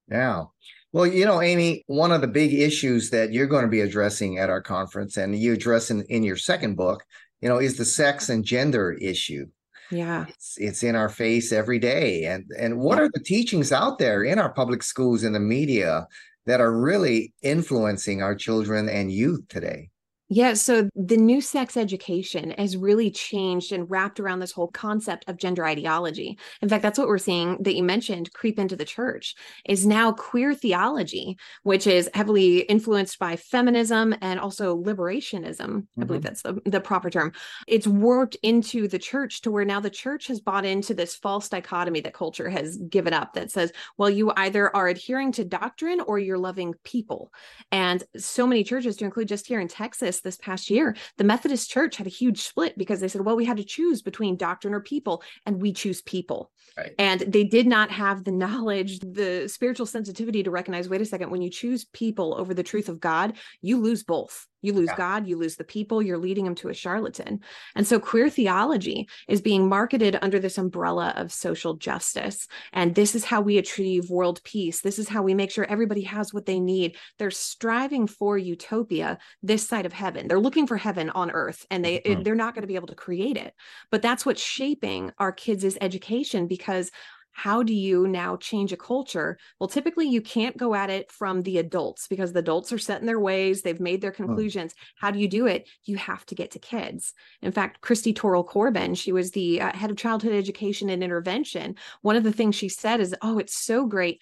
Yeah. 0.09 0.45
Well, 0.93 1.05
you 1.05 1.25
know, 1.25 1.41
Amy, 1.41 1.83
one 1.87 2.11
of 2.11 2.21
the 2.21 2.27
big 2.27 2.53
issues 2.53 3.09
that 3.09 3.33
you're 3.33 3.47
going 3.47 3.65
to 3.65 3.69
be 3.69 3.81
addressing 3.81 4.37
at 4.37 4.49
our 4.49 4.61
conference 4.61 5.17
and 5.17 5.37
you 5.37 5.53
address 5.53 5.91
in, 5.91 6.03
in 6.03 6.23
your 6.23 6.37
second 6.37 6.75
book, 6.75 7.03
you 7.41 7.49
know, 7.49 7.57
is 7.57 7.77
the 7.77 7.85
sex 7.85 8.29
and 8.29 8.43
gender 8.43 8.93
issue. 8.93 9.45
Yeah. 9.91 10.25
It's 10.27 10.55
it's 10.57 10.83
in 10.83 10.95
our 10.95 11.09
face 11.09 11.51
every 11.51 11.79
day. 11.79 12.25
And 12.25 12.45
and 12.57 12.79
what 12.79 12.99
are 12.99 13.09
the 13.13 13.23
teachings 13.23 13.71
out 13.71 13.99
there 13.99 14.23
in 14.23 14.39
our 14.39 14.51
public 14.51 14.83
schools 14.83 15.23
in 15.23 15.33
the 15.33 15.39
media 15.39 16.07
that 16.45 16.61
are 16.61 16.77
really 16.77 17.33
influencing 17.41 18.21
our 18.21 18.35
children 18.35 18.89
and 18.89 19.11
youth 19.11 19.47
today? 19.49 19.89
Yeah, 20.29 20.55
so 20.55 20.89
the 20.93 21.15
new 21.15 21.39
sex 21.39 21.77
education 21.77 22.53
has 22.57 22.75
really 22.75 23.09
changed 23.09 23.71
and 23.71 23.89
wrapped 23.89 24.19
around 24.19 24.39
this 24.39 24.51
whole 24.51 24.67
concept 24.67 25.23
of 25.29 25.37
gender 25.37 25.65
ideology. 25.65 26.37
In 26.61 26.67
fact, 26.67 26.83
that's 26.83 26.99
what 26.99 27.07
we're 27.07 27.17
seeing 27.17 27.57
that 27.63 27.75
you 27.75 27.83
mentioned 27.83 28.33
creep 28.33 28.59
into 28.59 28.75
the 28.75 28.83
church 28.83 29.35
is 29.65 29.85
now 29.85 30.11
queer 30.11 30.53
theology, 30.53 31.37
which 31.63 31.87
is 31.87 32.09
heavily 32.13 32.59
influenced 32.59 33.17
by 33.19 33.37
feminism 33.37 34.13
and 34.21 34.37
also 34.37 34.77
liberationism. 34.77 35.87
I 35.97 36.03
believe 36.03 36.21
mm-hmm. 36.21 36.27
that's 36.27 36.41
the, 36.41 36.59
the 36.65 36.81
proper 36.81 37.09
term. 37.09 37.31
It's 37.65 37.87
warped 37.87 38.35
into 38.43 38.89
the 38.89 38.99
church 38.99 39.41
to 39.43 39.51
where 39.51 39.65
now 39.65 39.79
the 39.79 39.89
church 39.89 40.27
has 40.27 40.41
bought 40.41 40.65
into 40.65 40.93
this 40.93 41.15
false 41.15 41.47
dichotomy 41.47 42.01
that 42.01 42.13
culture 42.13 42.49
has 42.49 42.75
given 42.89 43.13
up 43.13 43.33
that 43.33 43.49
says, 43.49 43.71
well, 43.97 44.09
you 44.09 44.33
either 44.35 44.75
are 44.75 44.89
adhering 44.89 45.31
to 45.33 45.45
doctrine 45.45 46.01
or 46.01 46.19
you're 46.19 46.37
loving 46.37 46.73
people. 46.83 47.31
And 47.71 48.03
so 48.17 48.45
many 48.45 48.65
churches, 48.65 48.97
to 48.97 49.05
include 49.05 49.29
just 49.29 49.47
here 49.47 49.61
in 49.61 49.69
Texas 49.69 50.16
this 50.21 50.37
past 50.37 50.69
year, 50.69 50.95
the 51.17 51.23
Methodist 51.23 51.69
Church 51.69 51.97
had 51.97 52.07
a 52.07 52.11
huge 52.11 52.41
split 52.41 52.77
because 52.77 52.99
they 52.99 53.07
said, 53.07 53.21
well, 53.21 53.35
we 53.35 53.45
had 53.45 53.57
to 53.57 53.63
choose 53.63 54.01
between 54.01 54.37
doctrine 54.37 54.73
or 54.73 54.81
people, 54.81 55.23
and 55.45 55.61
we 55.61 55.73
choose 55.73 56.01
people. 56.01 56.51
Right. 56.77 56.93
And 56.99 57.21
they 57.21 57.43
did 57.43 57.67
not 57.67 57.91
have 57.91 58.23
the 58.23 58.31
knowledge, 58.31 58.99
the 58.99 59.47
spiritual 59.47 59.85
sensitivity 59.85 60.43
to 60.43 60.51
recognize 60.51 60.89
wait 60.89 61.01
a 61.01 61.05
second, 61.05 61.31
when 61.31 61.41
you 61.41 61.49
choose 61.49 61.85
people 61.85 62.35
over 62.37 62.53
the 62.53 62.63
truth 62.63 62.89
of 62.89 62.99
God, 62.99 63.33
you 63.61 63.79
lose 63.79 64.03
both. 64.03 64.47
You 64.61 64.73
lose 64.73 64.87
Yeah. 64.87 64.95
God, 64.97 65.27
you 65.27 65.37
lose 65.37 65.55
the 65.55 65.63
people, 65.63 66.01
you're 66.01 66.17
leading 66.17 66.45
them 66.45 66.55
to 66.55 66.69
a 66.69 66.73
charlatan. 66.73 67.41
And 67.75 67.85
so 67.87 67.99
queer 67.99 68.29
theology 68.29 69.07
is 69.27 69.41
being 69.41 69.69
marketed 69.69 70.17
under 70.21 70.39
this 70.39 70.57
umbrella 70.57 71.13
of 71.15 71.31
social 71.31 71.75
justice. 71.75 72.47
And 72.73 72.95
this 72.95 73.15
is 73.15 73.25
how 73.25 73.41
we 73.41 73.57
achieve 73.57 74.09
world 74.09 74.41
peace. 74.43 74.81
This 74.81 74.99
is 74.99 75.09
how 75.09 75.21
we 75.21 75.33
make 75.33 75.51
sure 75.51 75.65
everybody 75.65 76.01
has 76.01 76.33
what 76.33 76.45
they 76.45 76.59
need. 76.59 76.95
They're 77.19 77.31
striving 77.31 78.07
for 78.07 78.37
utopia 78.37 79.17
this 79.43 79.67
side 79.67 79.85
of 79.85 79.93
heaven. 79.93 80.27
They're 80.27 80.39
looking 80.39 80.67
for 80.67 80.77
heaven 80.77 81.09
on 81.11 81.31
earth 81.31 81.65
and 81.69 81.83
they 81.85 81.99
Mhm. 81.99 82.23
they're 82.23 82.35
not 82.35 82.53
going 82.55 82.63
to 82.63 82.67
be 82.67 82.75
able 82.75 82.87
to 82.87 82.95
create 82.95 83.37
it. 83.37 83.53
But 83.91 84.01
that's 84.01 84.25
what's 84.25 84.41
shaping 84.41 85.11
our 85.19 85.31
kids' 85.31 85.77
education 85.81 86.47
because 86.47 86.91
how 87.37 87.61
do 87.61 87.71
you 87.71 88.07
now 88.07 88.35
change 88.35 88.73
a 88.73 88.77
culture? 88.77 89.37
Well, 89.59 89.67
typically 89.67 90.09
you 90.09 90.21
can't 90.21 90.57
go 90.57 90.73
at 90.73 90.89
it 90.89 91.11
from 91.11 91.43
the 91.43 91.59
adults 91.59 92.07
because 92.07 92.33
the 92.33 92.39
adults 92.39 92.73
are 92.73 92.79
set 92.79 92.99
in 92.99 93.05
their 93.05 93.19
ways, 93.19 93.61
they've 93.61 93.79
made 93.79 94.01
their 94.01 94.11
conclusions. 94.11 94.73
How 94.95 95.11
do 95.11 95.19
you 95.19 95.27
do 95.27 95.45
it? 95.45 95.69
You 95.85 95.97
have 95.97 96.25
to 96.25 96.35
get 96.35 96.49
to 96.51 96.59
kids. 96.59 97.13
In 97.43 97.51
fact, 97.51 97.81
Christy 97.81 98.11
Torrell 98.11 98.43
Corbin, 98.43 98.95
she 98.95 99.11
was 99.11 99.29
the 99.29 99.61
uh, 99.61 99.71
head 99.71 99.91
of 99.91 99.97
childhood 99.97 100.33
education 100.33 100.89
and 100.89 101.03
intervention. 101.03 101.75
One 102.01 102.15
of 102.15 102.23
the 102.23 102.33
things 102.33 102.55
she 102.55 102.69
said 102.69 103.01
is, 103.01 103.13
Oh, 103.21 103.37
it's 103.37 103.55
so 103.55 103.85
great. 103.85 104.19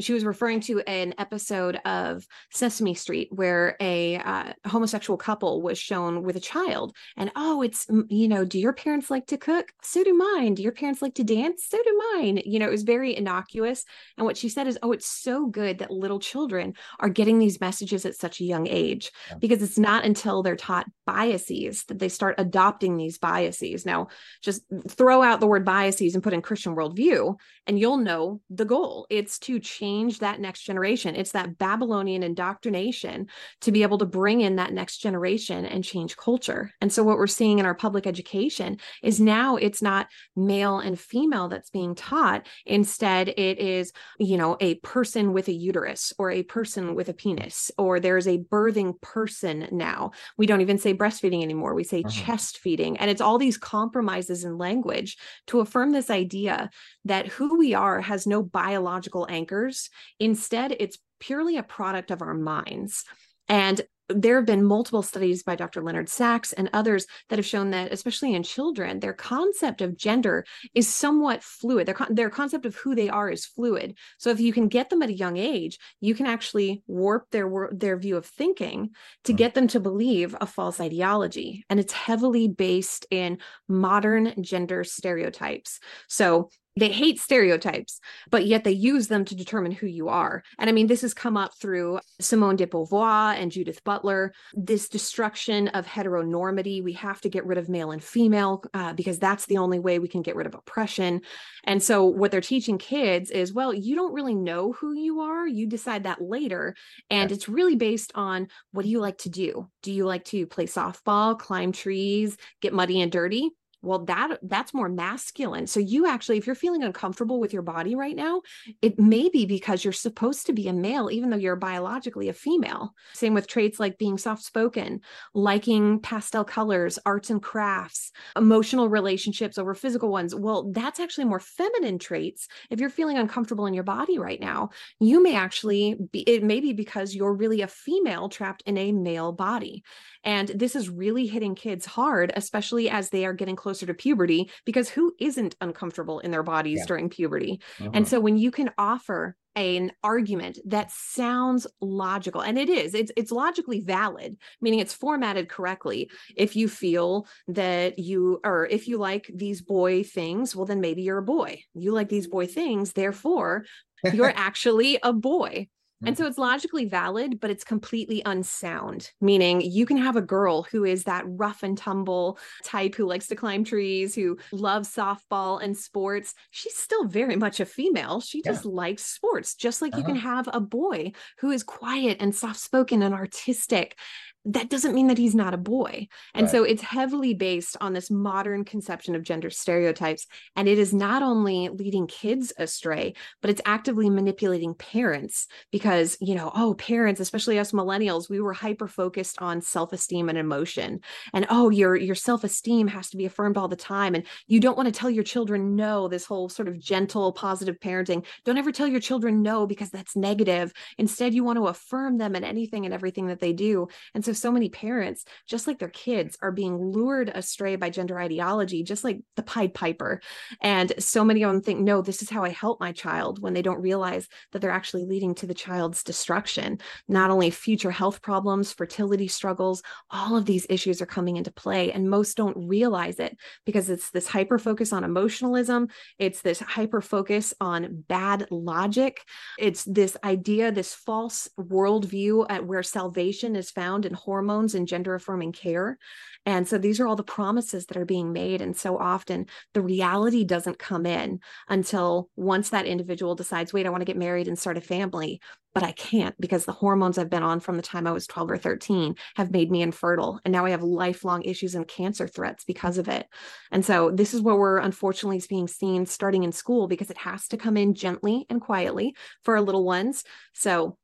She 0.00 0.12
was 0.12 0.24
referring 0.24 0.60
to 0.62 0.80
an 0.80 1.14
episode 1.18 1.76
of 1.84 2.24
Sesame 2.52 2.94
Street 2.94 3.28
where 3.32 3.76
a 3.80 4.16
uh, 4.16 4.52
homosexual 4.66 5.16
couple 5.16 5.60
was 5.60 5.78
shown 5.78 6.22
with 6.22 6.36
a 6.36 6.40
child. 6.40 6.94
And 7.16 7.32
oh, 7.34 7.62
it's, 7.62 7.86
you 8.08 8.28
know, 8.28 8.44
do 8.44 8.60
your 8.60 8.72
parents 8.72 9.10
like 9.10 9.26
to 9.26 9.36
cook? 9.36 9.72
So 9.82 10.04
do 10.04 10.14
mine. 10.14 10.54
Do 10.54 10.62
your 10.62 10.72
parents 10.72 11.02
like 11.02 11.14
to 11.14 11.24
dance? 11.24 11.66
So 11.68 11.78
do 11.82 12.02
mine. 12.14 12.40
You 12.44 12.60
know, 12.60 12.68
it 12.68 12.70
was 12.70 12.84
very 12.84 13.16
innocuous. 13.16 13.84
And 14.16 14.24
what 14.24 14.36
she 14.36 14.48
said 14.48 14.68
is, 14.68 14.78
oh, 14.82 14.92
it's 14.92 15.06
so 15.06 15.46
good 15.46 15.78
that 15.78 15.90
little 15.90 16.20
children 16.20 16.74
are 17.00 17.08
getting 17.08 17.40
these 17.40 17.60
messages 17.60 18.06
at 18.06 18.14
such 18.14 18.40
a 18.40 18.44
young 18.44 18.68
age 18.68 19.10
Yeah. 19.30 19.38
because 19.38 19.62
it's 19.62 19.78
not 19.78 20.04
until 20.04 20.44
they're 20.44 20.54
taught 20.54 20.86
biases 21.06 21.84
that 21.84 21.98
they 21.98 22.08
start 22.08 22.36
adopting 22.38 22.96
these 22.96 23.18
biases. 23.18 23.84
Now, 23.84 24.08
just 24.42 24.62
throw 24.88 25.22
out 25.22 25.40
the 25.40 25.46
word 25.46 25.64
biases 25.64 26.14
and 26.14 26.22
put 26.22 26.34
in 26.34 26.42
Christian 26.42 26.76
worldview, 26.76 27.34
and 27.66 27.78
you'll 27.78 27.96
know 27.96 28.40
the 28.48 28.64
goal. 28.64 29.06
It's 29.10 29.38
to 29.40 29.58
change 29.58 29.87
that 30.20 30.40
next 30.40 30.62
generation. 30.62 31.14
It's 31.14 31.32
that 31.32 31.58
Babylonian 31.58 32.22
indoctrination 32.22 33.26
to 33.60 33.72
be 33.72 33.82
able 33.82 33.98
to 33.98 34.06
bring 34.06 34.40
in 34.40 34.56
that 34.56 34.72
next 34.72 34.98
generation 34.98 35.64
and 35.64 35.84
change 35.84 36.16
culture. 36.16 36.72
And 36.80 36.92
so, 36.92 37.02
what 37.02 37.18
we're 37.18 37.26
seeing 37.26 37.58
in 37.58 37.66
our 37.66 37.74
public 37.74 38.06
education 38.06 38.78
is 39.02 39.20
now 39.20 39.56
it's 39.56 39.82
not 39.82 40.08
male 40.36 40.78
and 40.78 40.98
female 40.98 41.48
that's 41.48 41.70
being 41.70 41.94
taught. 41.94 42.46
Instead, 42.66 43.28
it 43.28 43.58
is, 43.58 43.92
you 44.18 44.36
know, 44.36 44.56
a 44.60 44.76
person 44.76 45.32
with 45.32 45.48
a 45.48 45.52
uterus 45.52 46.12
or 46.18 46.30
a 46.30 46.42
person 46.42 46.94
with 46.94 47.08
a 47.08 47.14
penis, 47.14 47.70
or 47.78 48.00
there's 48.00 48.28
a 48.28 48.38
birthing 48.38 49.00
person 49.00 49.68
now. 49.72 50.10
We 50.36 50.46
don't 50.46 50.60
even 50.60 50.78
say 50.78 50.94
breastfeeding 50.94 51.42
anymore. 51.42 51.74
We 51.74 51.84
say 51.84 52.04
Mhm. 52.04 52.28
chest 52.28 52.58
feeding. 52.58 52.96
And 52.98 53.10
it's 53.10 53.20
all 53.20 53.38
these 53.38 53.58
compromises 53.58 54.44
in 54.44 54.58
language 54.58 55.16
to 55.48 55.60
affirm 55.60 55.92
this 55.92 56.10
idea 56.10 56.70
that 57.04 57.26
who 57.26 57.58
we 57.58 57.74
are 57.74 58.00
has 58.00 58.26
no 58.26 58.42
biological 58.42 59.26
anchors 59.30 59.77
genders. 59.78 59.90
Instead, 60.18 60.76
it's 60.78 60.98
purely 61.20 61.56
a 61.56 61.62
product 61.62 62.10
of 62.10 62.22
our 62.22 62.34
minds. 62.34 63.04
And 63.48 63.80
there 64.10 64.36
have 64.36 64.46
been 64.46 64.64
multiple 64.64 65.02
studies 65.02 65.42
by 65.42 65.54
Dr. 65.54 65.82
Leonard 65.82 66.08
Sax 66.08 66.54
and 66.54 66.70
others 66.72 67.06
that 67.28 67.38
have 67.38 67.44
shown 67.44 67.72
that, 67.72 67.92
especially 67.92 68.34
in 68.34 68.42
children, 68.42 69.00
their 69.00 69.12
concept 69.12 69.82
of 69.82 69.98
gender 69.98 70.46
is 70.74 70.88
somewhat 70.88 71.42
fluid. 71.42 71.86
Their, 71.86 71.94
con- 71.94 72.14
their 72.14 72.30
concept 72.30 72.64
of 72.64 72.74
who 72.76 72.94
they 72.94 73.10
are 73.10 73.28
is 73.28 73.44
fluid. 73.44 73.98
So 74.16 74.30
if 74.30 74.40
you 74.40 74.50
can 74.54 74.68
get 74.68 74.88
them 74.88 75.02
at 75.02 75.10
a 75.10 75.14
young 75.14 75.36
age, 75.36 75.78
you 76.00 76.14
can 76.14 76.24
actually 76.24 76.82
warp 76.86 77.26
their 77.30 77.68
their 77.70 77.98
view 77.98 78.16
of 78.16 78.24
thinking 78.24 78.90
to 79.24 79.32
hmm. 79.32 79.36
get 79.36 79.52
them 79.52 79.68
to 79.68 79.80
believe 79.80 80.34
a 80.40 80.46
false 80.46 80.80
ideology. 80.80 81.64
And 81.68 81.78
it's 81.78 81.92
heavily 81.92 82.48
based 82.48 83.04
in 83.10 83.38
modern 83.68 84.42
gender 84.42 84.84
stereotypes. 84.84 85.80
So 86.08 86.48
they 86.78 86.90
hate 86.90 87.18
stereotypes, 87.20 88.00
but 88.30 88.46
yet 88.46 88.64
they 88.64 88.72
use 88.72 89.08
them 89.08 89.24
to 89.26 89.34
determine 89.34 89.72
who 89.72 89.86
you 89.86 90.08
are. 90.08 90.42
And 90.58 90.68
I 90.68 90.72
mean, 90.72 90.86
this 90.86 91.02
has 91.02 91.14
come 91.14 91.36
up 91.36 91.52
through 91.60 92.00
Simone 92.20 92.56
de 92.56 92.66
Beauvoir 92.66 93.34
and 93.34 93.52
Judith 93.52 93.82
Butler. 93.84 94.32
This 94.54 94.88
destruction 94.88 95.68
of 95.68 95.86
heteronormity. 95.86 96.82
We 96.82 96.94
have 96.94 97.20
to 97.22 97.28
get 97.28 97.46
rid 97.46 97.58
of 97.58 97.68
male 97.68 97.90
and 97.90 98.02
female 98.02 98.62
uh, 98.74 98.92
because 98.92 99.18
that's 99.18 99.46
the 99.46 99.58
only 99.58 99.78
way 99.78 99.98
we 99.98 100.08
can 100.08 100.22
get 100.22 100.36
rid 100.36 100.46
of 100.46 100.54
oppression. 100.54 101.22
And 101.64 101.82
so, 101.82 102.04
what 102.04 102.30
they're 102.30 102.40
teaching 102.40 102.78
kids 102.78 103.30
is 103.30 103.52
well, 103.52 103.72
you 103.74 103.94
don't 103.94 104.14
really 104.14 104.34
know 104.34 104.72
who 104.72 104.94
you 104.94 105.20
are. 105.20 105.46
You 105.46 105.66
decide 105.66 106.04
that 106.04 106.20
later. 106.20 106.74
And 107.10 107.30
yeah. 107.30 107.34
it's 107.34 107.48
really 107.48 107.76
based 107.76 108.12
on 108.14 108.48
what 108.72 108.84
do 108.84 108.88
you 108.88 109.00
like 109.00 109.18
to 109.18 109.30
do? 109.30 109.68
Do 109.82 109.92
you 109.92 110.04
like 110.04 110.24
to 110.26 110.46
play 110.46 110.66
softball, 110.66 111.38
climb 111.38 111.72
trees, 111.72 112.36
get 112.60 112.72
muddy 112.72 113.00
and 113.00 113.10
dirty? 113.10 113.50
Well 113.88 114.04
that 114.04 114.38
that's 114.42 114.74
more 114.74 114.88
masculine. 114.88 115.66
So 115.66 115.80
you 115.80 116.06
actually 116.06 116.38
if 116.38 116.46
you're 116.46 116.54
feeling 116.54 116.82
uncomfortable 116.84 117.40
with 117.40 117.52
your 117.52 117.62
body 117.62 117.94
right 117.94 118.14
now 118.14 118.42
it 118.82 118.98
may 118.98 119.28
be 119.30 119.46
because 119.46 119.82
you're 119.82 119.92
supposed 119.92 120.46
to 120.46 120.52
be 120.52 120.68
a 120.68 120.72
male 120.72 121.10
even 121.10 121.30
though 121.30 121.36
you're 121.36 121.56
biologically 121.56 122.28
a 122.28 122.34
female. 122.34 122.94
Same 123.14 123.34
with 123.34 123.46
traits 123.46 123.80
like 123.80 123.98
being 123.98 124.18
soft 124.18 124.44
spoken 124.44 125.00
liking 125.34 126.00
pastel 126.00 126.44
colors 126.44 126.98
arts 127.06 127.30
and 127.30 127.42
crafts 127.42 128.12
emotional 128.36 128.88
relationships 128.88 129.58
over 129.58 129.74
physical 129.74 130.10
ones. 130.10 130.34
Well 130.34 130.70
that's 130.70 131.00
actually 131.00 131.24
more 131.24 131.40
feminine 131.40 131.98
traits. 131.98 132.46
If 132.70 132.80
you're 132.80 132.90
feeling 132.90 133.16
uncomfortable 133.16 133.66
in 133.66 133.74
your 133.74 133.84
body 133.84 134.18
right 134.18 134.40
now 134.40 134.70
you 135.00 135.22
may 135.22 135.34
actually 135.34 135.96
be 136.12 136.20
it 136.20 136.42
may 136.42 136.60
be 136.60 136.74
because 136.74 137.14
you're 137.14 137.32
really 137.32 137.62
a 137.62 137.68
female 137.68 138.28
trapped 138.28 138.62
in 138.66 138.76
a 138.76 138.92
male 138.92 139.32
body 139.32 139.82
and 140.28 140.48
this 140.48 140.76
is 140.76 140.90
really 140.90 141.26
hitting 141.26 141.54
kids 141.54 141.86
hard 141.86 142.32
especially 142.36 142.90
as 142.90 143.08
they 143.08 143.24
are 143.24 143.32
getting 143.32 143.56
closer 143.56 143.86
to 143.86 143.94
puberty 143.94 144.50
because 144.66 144.90
who 144.90 145.14
isn't 145.18 145.56
uncomfortable 145.62 146.20
in 146.20 146.30
their 146.30 146.42
bodies 146.42 146.80
yeah. 146.80 146.86
during 146.86 147.08
puberty? 147.08 147.62
Uh-huh. 147.80 147.90
And 147.94 148.06
so 148.06 148.20
when 148.20 148.36
you 148.36 148.50
can 148.50 148.70
offer 148.76 149.36
an 149.56 149.90
argument 150.04 150.58
that 150.66 150.92
sounds 150.92 151.66
logical 151.80 152.42
and 152.42 152.58
it 152.58 152.68
is 152.68 152.94
it's 152.94 153.10
it's 153.16 153.32
logically 153.32 153.80
valid 153.80 154.36
meaning 154.60 154.78
it's 154.78 154.94
formatted 154.94 155.48
correctly 155.48 156.08
if 156.36 156.54
you 156.54 156.68
feel 156.68 157.26
that 157.48 157.98
you 157.98 158.38
or 158.44 158.66
if 158.66 158.86
you 158.86 158.98
like 158.98 159.28
these 159.34 159.60
boy 159.60 160.04
things 160.04 160.54
well 160.54 160.66
then 160.66 160.80
maybe 160.80 161.02
you're 161.02 161.18
a 161.18 161.22
boy 161.22 161.60
you 161.74 161.92
like 161.92 162.08
these 162.08 162.28
boy 162.28 162.46
things 162.46 162.92
therefore 162.92 163.64
you're 164.12 164.32
actually 164.36 164.96
a 165.02 165.12
boy 165.12 165.66
and 166.04 166.16
so 166.16 166.22
mm-hmm. 166.22 166.30
it's 166.30 166.38
logically 166.38 166.84
valid, 166.84 167.40
but 167.40 167.50
it's 167.50 167.64
completely 167.64 168.22
unsound, 168.24 169.10
meaning 169.20 169.60
you 169.60 169.84
can 169.84 169.96
have 169.96 170.16
a 170.16 170.22
girl 170.22 170.62
who 170.62 170.84
is 170.84 171.04
that 171.04 171.24
rough 171.26 171.62
and 171.62 171.76
tumble 171.76 172.38
type 172.64 172.94
who 172.94 173.06
likes 173.06 173.26
to 173.28 173.36
climb 173.36 173.64
trees, 173.64 174.14
who 174.14 174.38
loves 174.52 174.94
softball 174.94 175.62
and 175.62 175.76
sports. 175.76 176.34
She's 176.50 176.76
still 176.76 177.04
very 177.04 177.36
much 177.36 177.58
a 177.58 177.66
female. 177.66 178.20
She 178.20 178.42
just 178.42 178.64
yeah. 178.64 178.70
likes 178.70 179.04
sports, 179.04 179.54
just 179.54 179.82
like 179.82 179.92
uh-huh. 179.92 180.00
you 180.00 180.06
can 180.06 180.16
have 180.16 180.48
a 180.52 180.60
boy 180.60 181.12
who 181.38 181.50
is 181.50 181.62
quiet 181.64 182.18
and 182.20 182.34
soft 182.34 182.60
spoken 182.60 183.02
and 183.02 183.14
artistic 183.14 183.96
that 184.44 184.70
doesn't 184.70 184.94
mean 184.94 185.08
that 185.08 185.18
he's 185.18 185.34
not 185.34 185.52
a 185.52 185.58
boy. 185.58 186.08
And 186.32 186.44
right. 186.44 186.50
so 186.50 186.64
it's 186.64 186.82
heavily 186.82 187.34
based 187.34 187.76
on 187.80 187.92
this 187.92 188.10
modern 188.10 188.64
conception 188.64 189.14
of 189.14 189.22
gender 189.22 189.50
stereotypes. 189.50 190.26
And 190.56 190.68
it 190.68 190.78
is 190.78 190.94
not 190.94 191.22
only 191.22 191.68
leading 191.68 192.06
kids 192.06 192.52
astray, 192.56 193.14
but 193.42 193.50
it's 193.50 193.60
actively 193.66 194.08
manipulating 194.08 194.74
parents 194.74 195.48
because, 195.70 196.16
you 196.20 196.34
know, 196.34 196.50
oh, 196.54 196.74
parents, 196.74 197.20
especially 197.20 197.58
us 197.58 197.72
millennials, 197.72 198.30
we 198.30 198.40
were 198.40 198.52
hyper 198.52 198.88
focused 198.88 199.42
on 199.42 199.60
self-esteem 199.60 200.28
and 200.28 200.38
emotion. 200.38 201.00
And 201.34 201.46
oh, 201.50 201.68
your 201.70 201.96
your 201.96 202.14
self-esteem 202.14 202.88
has 202.88 203.10
to 203.10 203.16
be 203.16 203.26
affirmed 203.26 203.58
all 203.58 203.68
the 203.68 203.76
time. 203.76 204.14
And 204.14 204.24
you 204.46 204.60
don't 204.60 204.76
want 204.76 204.86
to 204.86 204.98
tell 204.98 205.10
your 205.10 205.24
children 205.24 205.76
no, 205.76 206.08
this 206.08 206.24
whole 206.24 206.48
sort 206.48 206.68
of 206.68 206.78
gentle, 206.78 207.32
positive 207.32 207.78
parenting. 207.80 208.24
Don't 208.44 208.58
ever 208.58 208.72
tell 208.72 208.86
your 208.86 209.00
children 209.00 209.42
no 209.42 209.66
because 209.66 209.90
that's 209.90 210.16
negative. 210.16 210.72
Instead, 210.96 211.34
you 211.34 211.44
want 211.44 211.58
to 211.58 211.66
affirm 211.66 212.18
them 212.18 212.34
in 212.34 212.44
anything 212.44 212.84
and 212.84 212.94
everything 212.94 213.26
that 213.26 213.40
they 213.40 213.52
do. 213.52 213.88
And 214.14 214.24
so 214.34 214.48
so 214.48 214.52
many 214.52 214.70
parents, 214.70 215.26
just 215.46 215.66
like 215.66 215.78
their 215.78 215.90
kids, 215.90 216.38
are 216.40 216.50
being 216.50 216.78
lured 216.78 217.28
astray 217.28 217.76
by 217.76 217.90
gender 217.90 218.18
ideology, 218.18 218.82
just 218.82 219.04
like 219.04 219.20
the 219.36 219.42
Pied 219.42 219.74
Piper. 219.74 220.22
And 220.62 220.90
so 220.98 221.22
many 221.22 221.42
of 221.42 221.52
them 221.52 221.60
think, 221.60 221.80
no, 221.80 222.00
this 222.00 222.22
is 222.22 222.30
how 222.30 222.44
I 222.44 222.48
help 222.48 222.80
my 222.80 222.92
child 222.92 223.42
when 223.42 223.52
they 223.52 223.60
don't 223.60 223.82
realize 223.82 224.26
that 224.52 224.62
they're 224.62 224.70
actually 224.70 225.04
leading 225.04 225.34
to 225.34 225.46
the 225.46 225.52
child's 225.52 226.02
destruction. 226.02 226.78
Not 227.08 227.30
only 227.30 227.50
future 227.50 227.90
health 227.90 228.22
problems, 228.22 228.72
fertility 228.72 229.28
struggles, 229.28 229.82
all 230.08 230.34
of 230.34 230.46
these 230.46 230.66
issues 230.70 231.02
are 231.02 231.06
coming 231.06 231.36
into 231.36 231.52
play. 231.52 231.92
And 231.92 232.08
most 232.08 232.38
don't 232.38 232.56
realize 232.66 233.20
it 233.20 233.36
because 233.66 233.90
it's 233.90 234.10
this 234.10 234.28
hyper 234.28 234.58
focus 234.58 234.94
on 234.94 235.04
emotionalism, 235.04 235.88
it's 236.18 236.40
this 236.40 236.60
hyper 236.60 237.02
focus 237.02 237.52
on 237.60 238.02
bad 238.08 238.46
logic, 238.50 239.20
it's 239.58 239.84
this 239.84 240.16
idea, 240.24 240.72
this 240.72 240.94
false 240.94 241.50
worldview 241.60 242.46
at 242.48 242.64
where 242.64 242.82
salvation 242.82 243.56
is 243.56 243.70
found 243.70 244.06
in 244.06 244.14
hormones 244.18 244.74
and 244.74 244.88
gender 244.88 245.14
affirming 245.14 245.52
care. 245.52 245.98
And 246.46 246.66
so 246.66 246.78
these 246.78 246.98
are 247.00 247.06
all 247.06 247.16
the 247.16 247.22
promises 247.22 247.86
that 247.86 247.96
are 247.96 248.04
being 248.04 248.32
made. 248.32 248.62
And 248.62 248.76
so 248.76 248.96
often 248.96 249.46
the 249.74 249.82
reality 249.82 250.44
doesn't 250.44 250.78
come 250.78 251.04
in 251.04 251.40
until 251.68 252.30
once 252.36 252.70
that 252.70 252.86
individual 252.86 253.34
decides, 253.34 253.72
wait, 253.72 253.86
I 253.86 253.90
want 253.90 254.00
to 254.00 254.06
get 254.06 254.16
married 254.16 254.48
and 254.48 254.58
start 254.58 254.78
a 254.78 254.80
family, 254.80 255.40
but 255.74 255.82
I 255.82 255.92
can't 255.92 256.34
because 256.40 256.64
the 256.64 256.72
hormones 256.72 257.18
I've 257.18 257.30
been 257.30 257.42
on 257.42 257.60
from 257.60 257.76
the 257.76 257.82
time 257.82 258.06
I 258.06 258.12
was 258.12 258.26
12 258.26 258.50
or 258.50 258.58
13 258.58 259.14
have 259.36 259.50
made 259.50 259.70
me 259.70 259.82
infertile. 259.82 260.40
And 260.44 260.52
now 260.52 260.64
I 260.64 260.70
have 260.70 260.82
lifelong 260.82 261.42
issues 261.42 261.74
and 261.74 261.86
cancer 261.86 262.26
threats 262.26 262.64
because 262.64 262.98
of 262.98 263.08
it. 263.08 263.26
And 263.70 263.84
so 263.84 264.10
this 264.10 264.34
is 264.34 264.40
where 264.40 264.56
we're 264.56 264.78
unfortunately 264.78 265.42
being 265.48 265.68
seen 265.68 266.06
starting 266.06 266.44
in 266.44 266.52
school 266.52 266.88
because 266.88 267.10
it 267.10 267.18
has 267.18 267.46
to 267.48 267.56
come 267.56 267.76
in 267.76 267.94
gently 267.94 268.46
and 268.48 268.60
quietly 268.60 269.14
for 269.42 269.54
our 269.56 269.62
little 269.62 269.84
ones. 269.84 270.24
So 270.54 270.96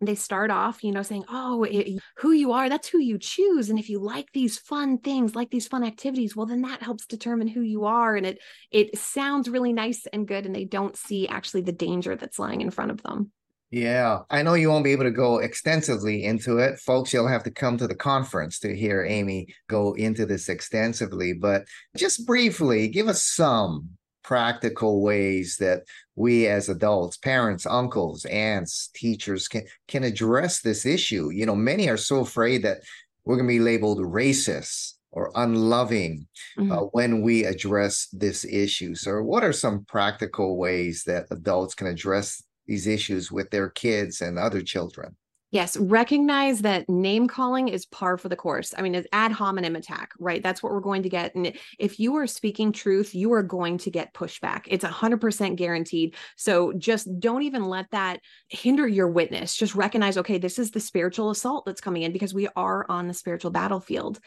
they 0.00 0.14
start 0.14 0.50
off 0.50 0.82
you 0.82 0.92
know 0.92 1.02
saying 1.02 1.24
oh 1.28 1.64
it, 1.64 2.00
who 2.16 2.32
you 2.32 2.52
are 2.52 2.68
that's 2.68 2.88
who 2.88 2.98
you 2.98 3.18
choose 3.18 3.70
and 3.70 3.78
if 3.78 3.88
you 3.88 3.98
like 3.98 4.26
these 4.32 4.58
fun 4.58 4.98
things 4.98 5.34
like 5.34 5.50
these 5.50 5.68
fun 5.68 5.84
activities 5.84 6.34
well 6.34 6.46
then 6.46 6.62
that 6.62 6.82
helps 6.82 7.06
determine 7.06 7.48
who 7.48 7.60
you 7.60 7.84
are 7.84 8.16
and 8.16 8.26
it 8.26 8.38
it 8.70 8.96
sounds 8.98 9.48
really 9.48 9.72
nice 9.72 10.06
and 10.12 10.28
good 10.28 10.46
and 10.46 10.54
they 10.54 10.64
don't 10.64 10.96
see 10.96 11.28
actually 11.28 11.62
the 11.62 11.72
danger 11.72 12.16
that's 12.16 12.38
lying 12.38 12.60
in 12.60 12.70
front 12.70 12.90
of 12.90 13.02
them 13.02 13.30
yeah, 13.74 14.20
I 14.30 14.42
know 14.42 14.54
you 14.54 14.68
won't 14.68 14.84
be 14.84 14.92
able 14.92 15.02
to 15.02 15.10
go 15.10 15.38
extensively 15.38 16.22
into 16.22 16.58
it. 16.58 16.78
Folks, 16.78 17.12
you'll 17.12 17.26
have 17.26 17.42
to 17.42 17.50
come 17.50 17.76
to 17.78 17.88
the 17.88 17.94
conference 17.96 18.60
to 18.60 18.72
hear 18.72 19.04
Amy 19.04 19.48
go 19.68 19.94
into 19.94 20.26
this 20.26 20.48
extensively. 20.48 21.32
But 21.32 21.64
just 21.96 22.24
briefly, 22.24 22.86
give 22.86 23.08
us 23.08 23.24
some 23.24 23.88
practical 24.24 25.02
ways 25.02 25.56
that 25.60 25.82
we 26.16 26.46
as 26.46 26.68
adults 26.68 27.16
parents 27.18 27.66
uncles 27.66 28.24
aunts 28.24 28.88
teachers 28.94 29.46
can 29.46 29.62
can 29.86 30.04
address 30.04 30.60
this 30.60 30.84
issue. 30.86 31.30
You 31.30 31.46
know 31.46 31.56
many 31.56 31.88
are 31.88 31.96
so 31.96 32.20
afraid 32.20 32.62
that 32.64 32.78
we're 33.24 33.36
going 33.36 33.48
to 33.48 33.54
be 33.54 33.60
labeled 33.60 33.98
racist 33.98 34.94
or 35.12 35.30
unloving 35.36 36.26
mm-hmm. 36.58 36.72
uh, 36.72 36.80
when 36.92 37.22
we 37.22 37.44
address 37.44 38.08
this 38.12 38.44
issue. 38.44 38.94
So 38.96 39.22
what 39.22 39.44
are 39.44 39.52
some 39.52 39.84
practical 39.84 40.56
ways 40.56 41.04
that 41.04 41.26
adults 41.30 41.74
can 41.74 41.86
address 41.86 42.42
these 42.66 42.86
issues 42.86 43.30
with 43.30 43.48
their 43.50 43.70
kids 43.70 44.20
and 44.20 44.38
other 44.38 44.60
children 44.60 45.16
Yes, 45.50 45.76
recognize 45.76 46.62
that 46.62 46.88
name 46.88 47.28
calling 47.28 47.68
is 47.68 47.86
par 47.86 48.18
for 48.18 48.28
the 48.28 48.34
course. 48.34 48.74
I 48.76 48.82
mean, 48.82 48.94
it's 48.96 49.06
ad 49.12 49.30
hominem 49.30 49.76
attack, 49.76 50.10
right? 50.18 50.42
That's 50.42 50.64
what 50.64 50.72
we're 50.72 50.80
going 50.80 51.04
to 51.04 51.08
get. 51.08 51.32
And 51.36 51.52
if 51.78 52.00
you 52.00 52.16
are 52.16 52.26
speaking 52.26 52.72
truth, 52.72 53.14
you 53.14 53.32
are 53.34 53.42
going 53.42 53.78
to 53.78 53.90
get 53.90 54.14
pushback. 54.14 54.62
It's 54.66 54.84
100% 54.84 55.54
guaranteed. 55.54 56.16
So 56.36 56.72
just 56.72 57.08
don't 57.20 57.42
even 57.42 57.66
let 57.66 57.88
that 57.92 58.18
hinder 58.48 58.88
your 58.88 59.06
witness. 59.06 59.54
Just 59.54 59.76
recognize, 59.76 60.18
okay, 60.18 60.38
this 60.38 60.58
is 60.58 60.72
the 60.72 60.80
spiritual 60.80 61.30
assault 61.30 61.66
that's 61.66 61.80
coming 61.80 62.02
in 62.02 62.12
because 62.12 62.34
we 62.34 62.48
are 62.56 62.84
on 62.88 63.06
the 63.06 63.14
spiritual 63.14 63.52
battlefield. 63.52 64.18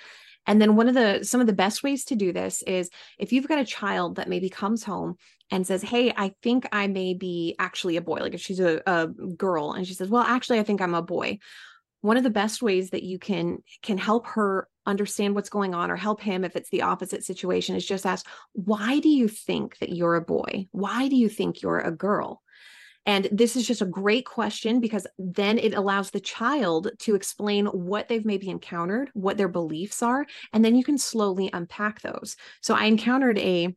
And 0.48 0.62
then 0.62 0.76
one 0.76 0.88
of 0.88 0.96
the 0.96 1.24
some 1.24 1.42
of 1.42 1.48
the 1.48 1.54
best 1.54 1.84
ways 1.84 2.06
to 2.06 2.16
do 2.16 2.34
this 2.34 2.64
is 2.64 2.90
if 3.20 3.32
you've 3.32 3.48
got 3.48 3.60
a 3.60 3.66
child 3.66 4.16
that 4.16 4.30
maybe 4.30 4.50
comes 4.50 4.84
home 4.84 5.16
and 5.52 5.68
says, 5.68 5.84
Hey, 5.84 6.14
I 6.16 6.34
think 6.42 6.68
I 6.72 6.88
may 6.88 7.14
be 7.14 7.56
actually 7.60 7.98
a 7.98 8.02
boy. 8.02 8.20
Like 8.20 8.34
if 8.34 8.42
she's 8.42 8.60
a, 8.60 8.82
a 8.88 9.08
girl 9.08 9.74
and 9.74 9.86
she 9.86 9.94
says, 9.94 10.10
Well, 10.10 10.24
actually, 10.24 10.60
I 10.60 10.64
think 10.64 10.82
I'm 10.82 10.96
a 10.96 11.02
boy. 11.02 11.40
One 12.02 12.18
of 12.18 12.24
the 12.24 12.30
best 12.30 12.62
ways 12.62 12.92
that 12.92 13.04
you 13.04 13.20
can 13.20 13.60
can 13.84 13.98
help 13.98 14.28
her 14.28 14.68
understand 14.88 15.36
what's 15.36 15.50
going 15.50 15.76
on 15.76 15.92
or 15.92 15.98
help 15.98 16.22
him 16.22 16.46
if 16.46 16.56
it's 16.56 16.70
the 16.70 16.82
opposite 16.82 17.24
situation 17.24 17.76
is 17.76 17.86
just 17.86 18.06
ask, 18.06 18.26
why 18.54 19.00
do 19.00 19.10
you 19.10 19.28
think 19.28 19.78
that 19.80 19.90
you're 19.90 20.16
a 20.16 20.22
boy? 20.22 20.68
Why 20.72 21.10
do 21.10 21.18
you 21.18 21.28
think 21.28 21.62
you're 21.62 21.80
a 21.80 21.92
girl? 21.92 22.42
And 23.08 23.30
this 23.32 23.56
is 23.56 23.66
just 23.66 23.82
a 23.82 23.86
great 23.86 24.26
question 24.26 24.82
because 24.82 25.08
then 25.18 25.58
it 25.58 25.74
allows 25.74 26.12
the 26.12 26.20
child 26.20 26.92
to 27.00 27.16
explain 27.16 27.66
what 27.68 28.10
they've 28.10 28.26
maybe 28.26 28.50
encountered, 28.50 29.10
what 29.14 29.38
their 29.38 29.48
beliefs 29.48 30.04
are, 30.04 30.26
and 30.54 30.64
then 30.64 30.76
you 30.76 30.84
can 30.84 30.98
slowly 30.98 31.50
unpack 31.54 32.02
those. 32.02 32.36
So 32.62 32.76
I 32.76 32.86
encountered 32.86 33.40
a 33.40 33.76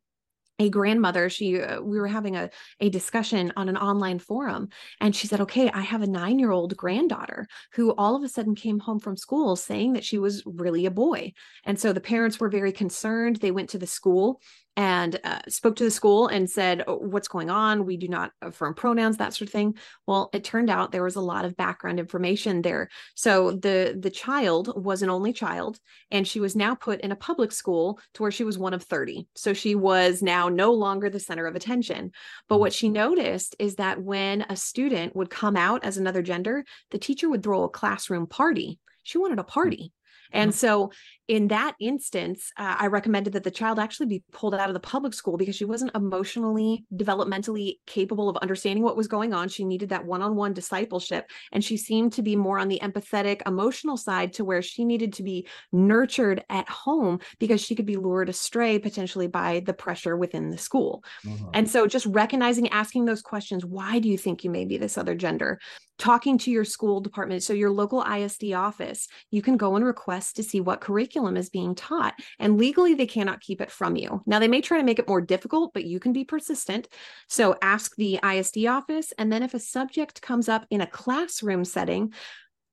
a 0.59 0.69
grandmother. 0.69 1.31
She 1.31 1.61
uh, 1.61 1.81
we 1.81 1.99
were 1.99 2.07
having 2.07 2.37
a, 2.37 2.51
a 2.81 2.91
discussion 2.91 3.51
on 3.57 3.71
an 3.71 3.79
online 3.79 4.19
forum 4.19 4.69
and 5.01 5.17
she 5.17 5.27
said 5.27 5.41
okay 5.41 5.71
i 5.71 5.81
have 5.81 6.03
a 6.03 6.07
nine 6.07 6.39
year 6.39 6.51
old 6.51 6.77
granddaughter 6.77 7.47
who 7.73 7.95
all 7.95 8.15
of 8.15 8.23
a 8.23 8.29
sudden 8.29 8.55
came 8.55 8.79
home 8.79 9.01
from 9.01 9.17
school 9.17 9.57
saying 9.57 9.95
that 9.95 10.05
she 10.05 10.19
was 10.19 10.43
really 10.45 10.85
a 10.85 10.91
boy. 10.91 11.33
And 11.65 11.81
so 11.81 11.93
the 11.93 12.01
parents 12.01 12.39
were 12.39 12.51
very 12.51 12.73
concerned. 12.73 13.37
They 13.37 13.51
went 13.51 13.71
to 13.71 13.79
the 13.79 13.87
school 13.87 14.41
and 14.77 15.19
uh, 15.25 15.41
spoke 15.49 15.77
to 15.77 15.85
the 15.85 15.91
school 15.91 16.29
and 16.29 16.49
said, 16.49 16.85
oh, 16.87 16.97
What's 16.97 17.29
going 17.29 17.51
on? 17.51 17.85
We 17.85 17.97
do 17.97 18.09
not 18.09 18.33
affirm 18.41 18.75
pronouns, 18.75 19.17
that 19.17 19.35
sort 19.35 19.49
of 19.49 19.53
thing. 19.53 19.77
Well, 20.07 20.31
it 20.33 20.45
turned 20.45 20.71
out 20.71 20.93
there 20.93 21.03
was 21.03 21.17
a 21.17 21.21
lot 21.21 21.45
of 21.45 21.57
background 21.57 21.99
information 21.99 22.63
there. 22.63 22.89
So 23.15 23.53
the, 23.53 23.99
the 23.99 24.11
child 24.11 24.73
was 24.83 25.03
an 25.03 25.11
only 25.11 25.33
child, 25.33 25.79
and 26.11 26.27
she 26.27 26.41
was 26.41 26.55
now 26.55 26.75
put 26.75 27.01
in 27.01 27.13
a 27.13 27.17
public 27.17 27.53
school 27.53 27.99
to 28.15 28.23
where 28.23 28.31
she 28.31 28.45
was 28.45 28.59
one 28.59 28.75
of 28.75 28.83
30. 28.85 29.27
So 29.35 29.53
she 29.53 29.75
was 29.75 30.23
now 30.23 30.49
no 30.49 30.73
longer 30.73 31.11
the 31.11 31.21
center 31.21 31.47
of 31.47 31.57
attention. 31.57 32.13
But 32.49 32.61
what 32.61 32.73
she 32.73 32.89
noticed 32.89 33.57
is 33.59 33.77
that 33.77 34.03
when 34.03 34.43
a 34.43 34.57
student 34.57 35.17
would 35.17 35.31
come 35.31 35.57
out 35.57 35.85
as 35.85 35.97
another 35.97 36.23
gender, 36.23 36.65
the 36.91 36.99
teacher 36.99 37.29
would 37.29 37.43
throw 37.43 37.65
a 37.65 37.69
classroom 37.69 38.27
party. 38.27 38.79
She 39.03 39.19
wanted 39.19 39.39
a 39.39 39.45
party. 39.45 39.93
And 40.33 40.51
mm-hmm. 40.51 40.59
so 40.59 40.93
in 41.31 41.47
that 41.47 41.77
instance, 41.79 42.51
uh, 42.57 42.75
I 42.77 42.89
recommended 42.89 43.35
that 43.35 43.45
the 43.45 43.53
child 43.53 43.79
actually 43.79 44.07
be 44.07 44.25
pulled 44.33 44.53
out 44.53 44.69
of 44.69 44.75
the 44.75 44.81
public 44.81 45.15
school 45.15 45.37
because 45.37 45.55
she 45.55 45.65
wasn't 45.65 45.95
emotionally, 45.95 46.85
developmentally 46.93 47.77
capable 47.87 48.29
of 48.29 48.37
understanding 48.39 48.83
what 48.83 48.97
was 48.97 49.07
going 49.07 49.33
on. 49.33 49.49
She 49.49 49.65
needed 49.65 49.91
that 49.91 50.05
one 50.05 50.23
on 50.23 50.35
one 50.35 50.55
discipleship. 50.55 51.31
And 51.53 51.65
she 51.65 51.77
seemed 51.77 52.15
to 52.15 52.23
be 52.23 52.35
more 52.35 52.59
on 52.59 52.67
the 52.67 52.81
empathetic, 52.83 53.43
emotional 53.47 53.97
side 53.97 54.33
to 54.33 54.45
where 54.45 54.61
she 54.61 54.85
needed 54.85 55.13
to 55.13 55.23
be 55.23 55.47
nurtured 55.71 56.45
at 56.51 56.69
home 56.69 57.21
because 57.39 57.61
she 57.61 57.77
could 57.77 57.87
be 57.87 57.97
lured 57.97 58.29
astray 58.29 58.81
potentially 58.81 59.29
by 59.29 59.63
the 59.65 59.73
pressure 59.73 60.17
within 60.17 60.51
the 60.51 60.59
school. 60.59 61.05
Uh-huh. 61.25 61.51
And 61.55 61.71
so 61.71 61.87
just 61.87 62.07
recognizing, 62.07 62.69
asking 62.71 63.05
those 63.05 63.23
questions 63.23 63.65
why 63.65 64.01
do 64.01 64.09
you 64.09 64.19
think 64.19 64.43
you 64.43 64.51
may 64.51 64.65
be 64.65 64.79
this 64.79 64.99
other 64.99 65.15
gender? 65.15 65.61
Talking 65.97 66.39
to 66.39 66.51
your 66.51 66.65
school 66.65 67.01
department. 67.01 67.43
So, 67.43 67.53
your 67.53 67.71
local 67.71 68.03
ISD 68.03 68.55
office, 68.55 69.07
you 69.31 69.43
can 69.43 69.59
go 69.59 69.77
and 69.77 69.85
request 69.85 70.35
to 70.37 70.43
see 70.43 70.59
what 70.59 70.81
curriculum 70.81 71.20
curriculum 71.21 71.37
is 71.37 71.51
being 71.51 71.75
taught. 71.75 72.15
And 72.39 72.59
legally, 72.59 72.95
they 72.95 73.07
cannot 73.07 73.41
keep 73.41 73.61
it 73.61 73.71
from 73.71 73.97
you. 73.97 74.23
Now, 74.27 74.39
they 74.39 74.49
may 74.49 74.61
try 74.61 74.79
to 74.79 74.85
make 74.85 74.99
it 74.99 75.09
more 75.09 75.21
difficult, 75.21 75.73
but 75.75 75.85
you 75.85 76.01
can 76.01 76.13
be 76.13 76.25
persistent. 76.25 76.89
So 77.29 77.57
ask 77.63 77.95
the 77.97 78.19
ISD 78.23 78.67
office. 78.67 79.13
And 79.19 79.33
then 79.33 79.43
if 79.43 79.55
a 79.55 79.61
subject 79.61 80.23
comes 80.23 80.49
up 80.49 80.67
in 80.71 80.81
a 80.81 80.87
classroom 80.87 81.65
setting, 81.65 82.13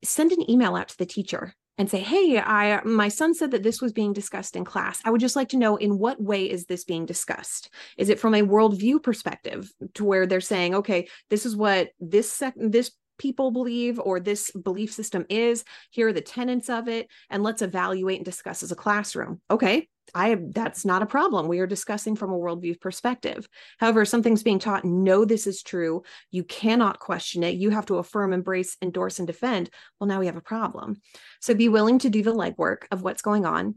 send 0.04 0.32
an 0.32 0.50
email 0.50 0.76
out 0.76 0.90
to 0.90 0.98
the 0.98 1.06
teacher 1.06 1.54
and 1.80 1.90
say 1.90 2.00
hey 2.00 2.40
i 2.40 2.82
my 2.84 3.08
son 3.08 3.34
said 3.34 3.52
that 3.52 3.64
this 3.64 3.82
was 3.82 3.94
being 3.94 4.14
discussed 4.14 4.56
in 4.56 4.64
class 4.64 5.00
i 5.06 5.10
would 5.10 5.22
just 5.22 5.36
like 5.36 5.50
to 5.50 5.58
know 5.58 5.76
in 5.76 5.98
what 5.98 6.22
way 6.22 6.50
is 6.50 6.66
this 6.66 6.84
being 6.84 7.06
discussed 7.06 7.70
is 7.98 8.10
it 8.10 8.20
from 8.20 8.36
a 8.36 8.42
worldview 8.42 9.02
perspective 9.02 9.72
to 9.96 10.04
where 10.04 10.26
they're 10.26 10.42
saying 10.42 10.76
okay 10.76 11.08
this 11.30 11.46
is 11.46 11.56
what 11.56 11.90
this 12.00 12.32
sec- 12.32 12.54
this 12.58 12.92
people 13.18 13.52
believe 13.52 14.00
or 14.00 14.20
this 14.20 14.52
belief 14.52 14.92
system 14.94 15.26
is. 15.30 15.64
Here 15.92 16.08
are 16.08 16.14
the 16.14 16.22
tenets 16.22 16.70
of 16.70 16.88
it, 16.88 17.08
and 17.30 17.44
let's 17.44 17.62
evaluate 17.62 18.18
and 18.18 18.26
discuss 18.26 18.64
as 18.64 18.72
a 18.72 18.76
classroom. 18.76 19.42
Okay, 19.50 19.88
I 20.14 20.38
that's 20.52 20.86
not 20.86 21.02
a 21.02 21.08
problem. 21.08 21.48
We 21.48 21.60
are 21.60 21.68
discussing 21.68 22.16
from 22.16 22.32
a 22.32 22.38
worldview 22.38 22.80
perspective. 22.80 23.48
However, 23.80 24.06
something's 24.06 24.44
being 24.44 24.60
taught, 24.60 24.86
no, 24.86 25.26
this 25.26 25.48
is 25.48 25.64
true. 25.64 26.04
You 26.32 26.44
cannot 26.44 27.00
question 27.00 27.44
it. 27.44 27.56
You 27.56 27.70
have 27.72 27.86
to 27.88 27.98
affirm, 27.98 28.34
embrace, 28.34 28.78
endorse, 28.82 29.20
and 29.20 29.28
defend. 29.28 29.70
Well, 30.00 30.08
now 30.08 30.20
we 30.20 30.28
have 30.28 30.38
a 30.38 30.42
problem. 30.42 31.02
So 31.42 31.54
be 31.54 31.70
willing 31.70 32.00
to 32.00 32.10
do 32.10 32.24
the 32.24 32.34
legwork 32.34 32.84
of 32.92 33.02
what's 33.02 33.22
going 33.22 33.46
on 33.46 33.76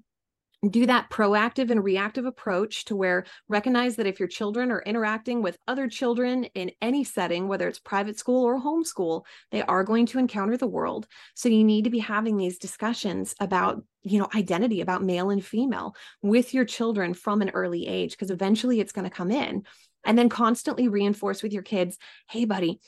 do 0.68 0.84
that 0.84 1.08
proactive 1.08 1.70
and 1.70 1.82
reactive 1.82 2.26
approach 2.26 2.84
to 2.84 2.94
where 2.94 3.24
recognize 3.48 3.96
that 3.96 4.06
if 4.06 4.18
your 4.18 4.28
children 4.28 4.70
are 4.70 4.82
interacting 4.82 5.40
with 5.40 5.56
other 5.66 5.88
children 5.88 6.44
in 6.54 6.70
any 6.82 7.02
setting 7.02 7.48
whether 7.48 7.66
it's 7.66 7.78
private 7.78 8.18
school 8.18 8.44
or 8.44 8.60
homeschool 8.60 9.22
they 9.50 9.62
are 9.62 9.84
going 9.84 10.04
to 10.04 10.18
encounter 10.18 10.56
the 10.56 10.66
world. 10.66 11.06
So 11.34 11.48
you 11.48 11.64
need 11.64 11.84
to 11.84 11.90
be 11.90 11.98
having 11.98 12.36
these 12.36 12.58
discussions 12.58 13.34
about 13.40 13.82
you 14.02 14.18
know 14.18 14.28
identity 14.34 14.80
about 14.80 15.02
male 15.02 15.30
and 15.30 15.44
female 15.44 15.94
with 16.20 16.52
your 16.52 16.64
children 16.64 17.14
from 17.14 17.40
an 17.40 17.50
early 17.50 17.86
age 17.86 18.12
because 18.12 18.30
eventually 18.30 18.80
it's 18.80 18.92
going 18.92 19.08
to 19.08 19.14
come 19.14 19.30
in. 19.30 19.64
And 20.04 20.16
then 20.16 20.30
constantly 20.30 20.88
reinforce 20.88 21.42
with 21.42 21.52
your 21.52 21.62
kids 21.62 21.96
hey 22.28 22.44
buddy 22.44 22.80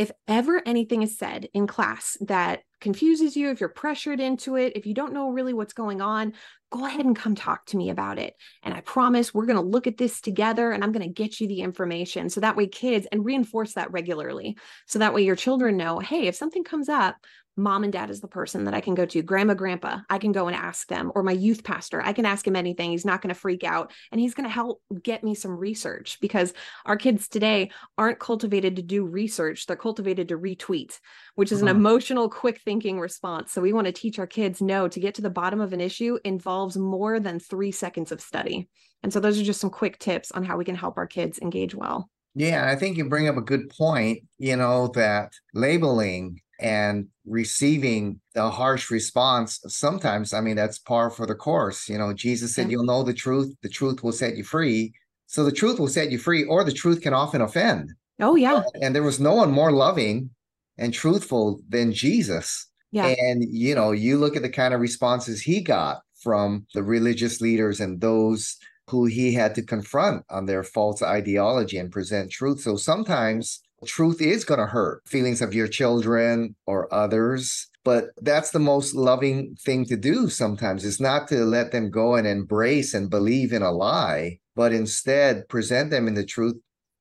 if 0.00 0.10
ever 0.26 0.62
anything 0.64 1.02
is 1.02 1.18
said 1.18 1.46
in 1.52 1.66
class 1.66 2.16
that 2.22 2.60
confuses 2.80 3.36
you, 3.36 3.50
if 3.50 3.60
you're 3.60 3.68
pressured 3.68 4.18
into 4.18 4.56
it, 4.56 4.72
if 4.74 4.86
you 4.86 4.94
don't 4.94 5.12
know 5.12 5.28
really 5.28 5.52
what's 5.52 5.74
going 5.74 6.00
on, 6.00 6.32
go 6.72 6.86
ahead 6.86 7.04
and 7.04 7.14
come 7.14 7.34
talk 7.34 7.66
to 7.66 7.76
me 7.76 7.90
about 7.90 8.18
it. 8.18 8.32
And 8.62 8.72
I 8.72 8.80
promise 8.80 9.34
we're 9.34 9.44
going 9.44 9.58
to 9.58 9.62
look 9.62 9.86
at 9.86 9.98
this 9.98 10.22
together 10.22 10.72
and 10.72 10.82
I'm 10.82 10.92
going 10.92 11.06
to 11.06 11.12
get 11.12 11.38
you 11.38 11.48
the 11.48 11.60
information. 11.60 12.30
So 12.30 12.40
that 12.40 12.56
way, 12.56 12.66
kids, 12.66 13.06
and 13.12 13.26
reinforce 13.26 13.74
that 13.74 13.92
regularly. 13.92 14.56
So 14.86 15.00
that 15.00 15.12
way, 15.12 15.20
your 15.20 15.36
children 15.36 15.76
know 15.76 15.98
hey, 15.98 16.28
if 16.28 16.34
something 16.34 16.64
comes 16.64 16.88
up, 16.88 17.16
mom 17.56 17.84
and 17.84 17.92
dad 17.92 18.10
is 18.10 18.20
the 18.20 18.28
person 18.28 18.64
that 18.64 18.74
I 18.74 18.80
can 18.80 18.94
go 18.94 19.04
to. 19.06 19.22
Grandma, 19.22 19.54
grandpa, 19.54 19.98
I 20.08 20.18
can 20.18 20.32
go 20.32 20.46
and 20.46 20.56
ask 20.56 20.88
them, 20.88 21.12
or 21.14 21.22
my 21.22 21.32
youth 21.32 21.64
pastor, 21.64 22.00
I 22.02 22.12
can 22.12 22.26
ask 22.26 22.46
him 22.46 22.56
anything. 22.56 22.90
He's 22.90 23.04
not 23.04 23.22
going 23.22 23.34
to 23.34 23.40
freak 23.40 23.64
out 23.64 23.92
and 24.12 24.20
he's 24.20 24.34
going 24.34 24.48
to 24.48 24.52
help 24.52 24.82
get 25.02 25.22
me 25.22 25.34
some 25.34 25.56
research 25.56 26.18
because 26.20 26.54
our 26.86 26.96
kids 26.96 27.28
today 27.28 27.70
aren't 27.98 28.18
cultivated 28.18 28.76
to 28.76 28.82
do 28.82 29.04
research. 29.04 29.66
They're 29.66 29.76
cultivated 29.76 30.28
to 30.28 30.38
retweet, 30.38 30.98
which 31.34 31.52
is 31.52 31.62
uh-huh. 31.62 31.70
an 31.70 31.76
emotional, 31.76 32.28
quick 32.28 32.60
thinking 32.64 32.98
response. 32.98 33.52
So 33.52 33.60
we 33.60 33.72
want 33.72 33.86
to 33.86 33.92
teach 33.92 34.18
our 34.18 34.26
kids 34.26 34.60
no, 34.60 34.88
to 34.88 35.00
get 35.00 35.14
to 35.16 35.22
the 35.22 35.30
bottom 35.30 35.60
of 35.60 35.72
an 35.72 35.80
issue 35.80 36.18
involves 36.24 36.76
more 36.76 37.20
than 37.20 37.38
three 37.38 37.72
seconds 37.72 38.12
of 38.12 38.20
study. 38.20 38.68
And 39.02 39.12
so 39.12 39.20
those 39.20 39.40
are 39.40 39.44
just 39.44 39.60
some 39.60 39.70
quick 39.70 39.98
tips 39.98 40.30
on 40.32 40.44
how 40.44 40.56
we 40.56 40.64
can 40.64 40.74
help 40.74 40.98
our 40.98 41.06
kids 41.06 41.38
engage 41.38 41.74
well. 41.74 42.10
Yeah, 42.34 42.70
I 42.70 42.76
think 42.76 42.96
you 42.96 43.08
bring 43.08 43.28
up 43.28 43.36
a 43.36 43.42
good 43.42 43.70
point, 43.70 44.20
you 44.38 44.56
know, 44.56 44.88
that 44.94 45.32
labeling 45.52 46.40
and 46.60 47.06
receiving 47.26 48.20
the 48.34 48.50
harsh 48.50 48.90
response 48.90 49.60
sometimes 49.66 50.32
i 50.32 50.40
mean 50.40 50.56
that's 50.56 50.78
par 50.78 51.10
for 51.10 51.26
the 51.26 51.34
course 51.34 51.88
you 51.88 51.96
know 51.96 52.12
jesus 52.12 52.54
said 52.54 52.66
yeah. 52.66 52.72
you'll 52.72 52.84
know 52.84 53.02
the 53.02 53.14
truth 53.14 53.54
the 53.62 53.68
truth 53.68 54.02
will 54.02 54.12
set 54.12 54.36
you 54.36 54.44
free. 54.44 54.92
So 55.26 55.44
the 55.44 55.52
truth 55.52 55.78
will 55.78 55.88
set 55.88 56.10
you 56.10 56.18
free 56.18 56.44
or 56.44 56.64
the 56.64 56.72
truth 56.72 57.02
can 57.02 57.14
often 57.14 57.40
offend. 57.40 57.92
Oh 58.20 58.34
yeah. 58.34 58.62
And 58.82 58.94
there 58.94 59.02
was 59.02 59.20
no 59.20 59.34
one 59.34 59.52
more 59.52 59.72
loving 59.72 60.30
and 60.76 60.92
truthful 60.92 61.60
than 61.68 61.92
jesus. 61.92 62.66
Yeah. 62.92 63.06
And 63.06 63.44
you 63.48 63.74
know 63.74 63.92
you 63.92 64.18
look 64.18 64.36
at 64.36 64.42
the 64.42 64.50
kind 64.50 64.74
of 64.74 64.80
responses 64.80 65.40
he 65.40 65.60
got 65.60 66.00
from 66.20 66.66
the 66.74 66.82
religious 66.82 67.40
leaders 67.40 67.80
and 67.80 68.00
those 68.00 68.56
who 68.88 69.06
he 69.06 69.32
had 69.32 69.54
to 69.54 69.62
confront 69.62 70.24
on 70.30 70.46
their 70.46 70.64
false 70.64 71.00
ideology 71.00 71.78
and 71.78 71.92
present 71.92 72.32
truth. 72.32 72.60
So 72.60 72.76
sometimes 72.76 73.60
truth 73.86 74.20
is 74.20 74.44
going 74.44 74.60
to 74.60 74.66
hurt 74.66 75.02
feelings 75.06 75.40
of 75.40 75.54
your 75.54 75.68
children 75.68 76.54
or 76.66 76.92
others 76.92 77.68
but 77.82 78.10
that's 78.20 78.50
the 78.50 78.58
most 78.58 78.94
loving 78.94 79.56
thing 79.64 79.86
to 79.86 79.96
do 79.96 80.28
sometimes 80.28 80.84
is 80.84 81.00
not 81.00 81.26
to 81.28 81.46
let 81.46 81.72
them 81.72 81.90
go 81.90 82.14
and 82.14 82.26
embrace 82.26 82.92
and 82.92 83.08
believe 83.08 83.52
in 83.52 83.62
a 83.62 83.72
lie 83.72 84.38
but 84.54 84.72
instead 84.72 85.48
present 85.48 85.90
them 85.90 86.06
in 86.06 86.14
the 86.14 86.24
truth 86.24 86.56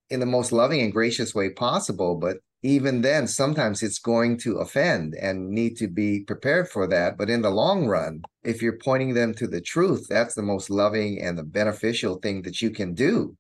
in 0.10 0.20
the 0.20 0.26
most 0.26 0.52
loving 0.52 0.82
and 0.82 0.92
gracious 0.92 1.36
way 1.36 1.50
possible. 1.50 2.16
But 2.16 2.38
even 2.62 3.02
then 3.02 3.28
sometimes 3.28 3.82
it's 3.84 4.00
going 4.00 4.38
to 4.40 4.58
offend 4.58 5.16
and 5.16 5.50
need 5.50 5.78
to 5.78 5.88
be 5.88 6.22
prepared 6.22 6.68
for 6.68 6.88
that. 6.88 7.18
But 7.18 7.30
in 7.30 7.42
the 7.42 7.50
long 7.50 7.88
run 7.88 8.22
if 8.44 8.62
you're 8.62 8.78
pointing 8.78 9.14
them 9.14 9.34
to 9.34 9.48
the 9.48 9.62
truth 9.62 10.08
that's 10.10 10.34
the 10.34 10.42
most 10.42 10.70
loving 10.70 11.22
and 11.22 11.38
the 11.38 11.44
beneficial 11.44 12.16
thing 12.16 12.42
that 12.44 12.62
you 12.62 12.70
can 12.70 12.94
do 12.94 13.36